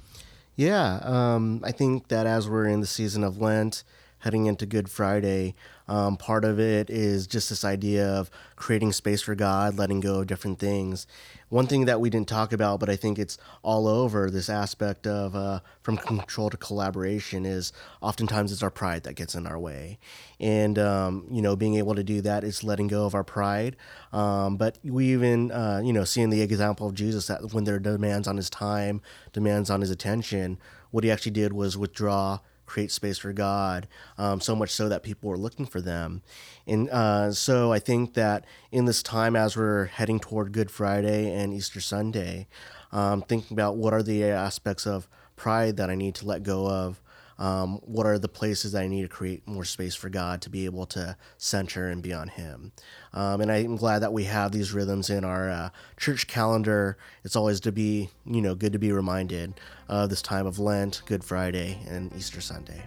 Yeah, 0.59 0.99
um, 1.05 1.61
I 1.63 1.71
think 1.71 2.09
that 2.09 2.27
as 2.27 2.49
we're 2.49 2.67
in 2.67 2.81
the 2.81 2.87
season 2.87 3.23
of 3.23 3.41
Lent, 3.41 3.85
heading 4.21 4.47
into 4.47 4.67
Good 4.67 4.91
Friday, 4.91 5.55
um, 5.89 6.17
part 6.17 6.45
of 6.45 6.61
it 6.61 6.91
is 6.91 7.27
just 7.27 7.49
this 7.49 7.65
idea 7.65 8.07
of 8.07 8.31
creating 8.57 8.93
space 8.93 9.23
for 9.23 9.35
God, 9.35 9.79
letting 9.79 10.01
go 10.01 10.21
of 10.21 10.27
different 10.27 10.59
things. 10.59 11.07
One 11.49 11.67
thing 11.67 11.87
that 11.87 11.99
we 11.99 12.11
didn't 12.11 12.29
talk 12.29 12.53
about, 12.53 12.79
but 12.79 12.91
I 12.91 12.97
think 12.97 13.19
it's 13.19 13.39
all 13.63 13.89
over 13.89 14.31
this 14.31 14.51
aspect 14.51 15.07
of 15.07 15.35
uh, 15.35 15.61
from 15.81 15.97
control 15.97 16.51
to 16.51 16.59
collaboration 16.59 17.47
is 17.47 17.73
oftentimes 18.03 18.53
it's 18.53 18.63
our 18.63 18.71
pride 18.71 19.05
that 19.05 19.15
gets 19.15 19.35
in 19.35 19.47
our 19.47 19.59
way. 19.59 19.99
And, 20.39 20.79
um, 20.79 21.27
you 21.31 21.41
know, 21.41 21.57
being 21.57 21.77
able 21.77 21.95
to 21.95 22.05
do 22.05 22.21
that 22.21 22.45
is 22.45 22.63
letting 22.63 22.89
go 22.89 23.07
of 23.07 23.15
our 23.15 23.25
pride. 23.25 23.77
Um, 24.13 24.59
but 24.59 24.79
we 24.85 25.07
even, 25.13 25.51
uh, 25.51 25.81
you 25.83 25.95
know, 25.95 26.05
seeing 26.05 26.29
the 26.29 26.43
example 26.43 26.87
of 26.87 26.95
Jesus 26.95 27.29
that 27.29 27.55
when 27.55 27.65
there 27.65 27.77
are 27.77 27.81
demands 27.81 28.29
on 28.29 28.37
his 28.37 28.51
time, 28.51 29.01
demands 29.33 29.71
on 29.71 29.81
his 29.81 29.91
attention, 29.91 30.59
what 30.91 31.03
he 31.03 31.11
actually 31.11 31.33
did 31.33 31.55
was 31.55 31.79
withdraw 31.79 32.41
create 32.69 32.93
space 32.93 33.19
for 33.19 33.33
God, 33.33 33.89
um, 34.19 34.41
so 34.41 34.55
much 34.55 34.71
so 34.71 34.89
that 34.89 35.03
people 35.03 35.29
were 35.29 35.39
looking 35.39 35.67
for 35.67 35.81
them. 35.81 36.23
And 36.67 36.89
uh, 36.91 37.33
so 37.33 37.73
I 37.73 37.79
think 37.79 38.15
that 38.15 38.45
in 38.71 38.85
this 38.85 39.03
time, 39.03 39.35
as 39.35 39.57
we're 39.57 39.87
heading 39.87 40.21
toward 40.21 40.53
Good 40.53 40.71
Friday 40.71 41.33
and 41.33 41.53
Easter 41.53 41.81
Sunday, 41.81 42.47
um, 42.93 43.23
thinking 43.23 43.55
about 43.55 43.77
what 43.77 43.93
are 43.93 44.03
the 44.03 44.25
aspects 44.25 44.87
of 44.87 45.09
pride 45.35 45.77
that 45.79 45.91
I 45.91 45.95
need 45.95 46.15
to 46.17 46.27
let 46.27 46.43
go 46.43 46.69
of, 46.69 47.01
um, 47.39 47.81
what 47.85 48.07
are 48.07 48.19
the 48.19 48.29
places 48.29 48.73
that 48.73 48.83
I 48.83 48.89
need 48.89 49.03
to 49.03 49.09
create 49.09 49.47
more 49.47 49.65
space 49.65 49.95
for 49.95 50.09
God 50.09 50.43
to 50.43 50.51
be 50.51 50.65
able 50.65 50.87
to 50.87 51.17
center 51.37 51.89
and 51.89 52.03
be 52.03 52.13
on 52.13 52.29
Him. 52.29 52.73
Um, 53.13 53.41
and 53.41 53.51
I'm 53.51 53.77
glad 53.77 54.01
that 54.01 54.13
we 54.13 54.25
have 54.25 54.53
these 54.53 54.73
rhythms 54.73 55.11
in 55.11 55.25
our 55.25 55.49
uh, 55.49 55.71
church 55.97 56.27
calendar. 56.27 56.99
It's 57.25 57.37
always 57.37 57.61
to 57.61 57.73
be, 57.73 58.11
you 58.27 58.41
know, 58.41 58.55
good 58.55 58.73
to 58.73 58.79
be 58.79 58.93
reminded 58.93 59.55
of 59.89 60.11
this 60.11 60.23
time 60.23 60.47
of 60.47 60.59
Lent, 60.59 61.03
Good 61.07 61.25
Friday, 61.25 61.81
and 61.89 62.13
Easter 62.15 62.41
Sunday. 62.41 62.83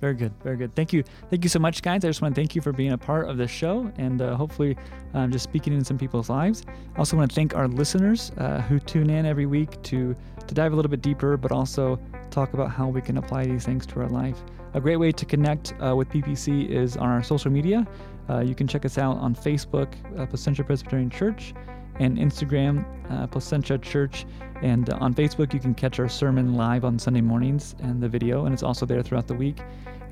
Very 0.00 0.14
good, 0.14 0.32
very 0.42 0.56
good. 0.56 0.74
Thank 0.74 0.92
you, 0.92 1.02
thank 1.30 1.44
you 1.44 1.48
so 1.48 1.58
much, 1.58 1.82
guys. 1.82 2.04
I 2.04 2.08
just 2.08 2.20
want 2.20 2.34
to 2.34 2.40
thank 2.40 2.54
you 2.54 2.60
for 2.60 2.72
being 2.72 2.92
a 2.92 2.98
part 2.98 3.28
of 3.28 3.36
this 3.36 3.50
show 3.50 3.90
and 3.96 4.20
uh, 4.20 4.34
hopefully 4.36 4.76
um, 5.14 5.32
just 5.32 5.44
speaking 5.44 5.72
in 5.72 5.84
some 5.84 5.96
people's 5.96 6.28
lives. 6.28 6.62
I 6.94 6.98
also 6.98 7.16
want 7.16 7.30
to 7.30 7.34
thank 7.34 7.54
our 7.54 7.68
listeners 7.68 8.30
uh, 8.38 8.60
who 8.62 8.78
tune 8.78 9.10
in 9.10 9.24
every 9.26 9.46
week 9.46 9.80
to 9.84 10.14
to 10.46 10.54
dive 10.54 10.72
a 10.72 10.76
little 10.76 10.90
bit 10.90 11.00
deeper, 11.00 11.36
but 11.36 11.52
also 11.52 11.98
talk 12.30 12.52
about 12.52 12.70
how 12.70 12.88
we 12.88 13.00
can 13.00 13.16
apply 13.16 13.46
these 13.46 13.64
things 13.64 13.86
to 13.86 14.00
our 14.00 14.08
life. 14.08 14.42
A 14.74 14.80
great 14.80 14.96
way 14.96 15.12
to 15.12 15.24
connect 15.24 15.72
uh, 15.80 15.94
with 15.96 16.08
PPC 16.10 16.68
is 16.68 16.96
on 16.96 17.08
our 17.08 17.22
social 17.22 17.50
media. 17.50 17.86
Uh, 18.28 18.40
you 18.40 18.54
can 18.54 18.66
check 18.66 18.84
us 18.84 18.98
out 18.98 19.16
on 19.18 19.34
Facebook, 19.34 19.94
uh, 20.18 20.26
Placentia 20.26 20.64
Presbyterian 20.64 21.10
Church, 21.10 21.54
and 22.00 22.18
Instagram, 22.18 22.84
uh, 23.10 23.26
Placentia 23.26 23.78
Church. 23.78 24.26
And 24.62 24.90
uh, 24.90 24.98
on 25.00 25.14
Facebook, 25.14 25.52
you 25.52 25.60
can 25.60 25.74
catch 25.74 25.98
our 25.98 26.08
sermon 26.08 26.54
live 26.54 26.84
on 26.84 26.98
Sunday 26.98 27.20
mornings 27.20 27.74
and 27.80 28.02
the 28.02 28.08
video, 28.08 28.44
and 28.46 28.54
it's 28.54 28.62
also 28.62 28.86
there 28.86 29.02
throughout 29.02 29.26
the 29.26 29.34
week. 29.34 29.60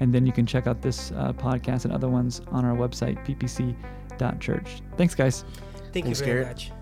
And 0.01 0.13
then 0.13 0.27
you 0.27 0.33
can 0.33 0.47
check 0.47 0.67
out 0.67 0.83
this 0.83 1.13
uh, 1.13 1.33
podcast 1.33 1.85
and 1.85 1.93
other 1.93 2.09
ones 2.09 2.41
on 2.51 2.65
our 2.65 2.77
website, 2.77 3.25
ppc.church. 3.25 4.83
Thanks, 4.97 5.15
guys. 5.15 5.45
Thank 5.93 6.07
Thanks, 6.07 6.21
you 6.21 6.27
very 6.27 6.43
Garrett. 6.43 6.57
much. 6.57 6.82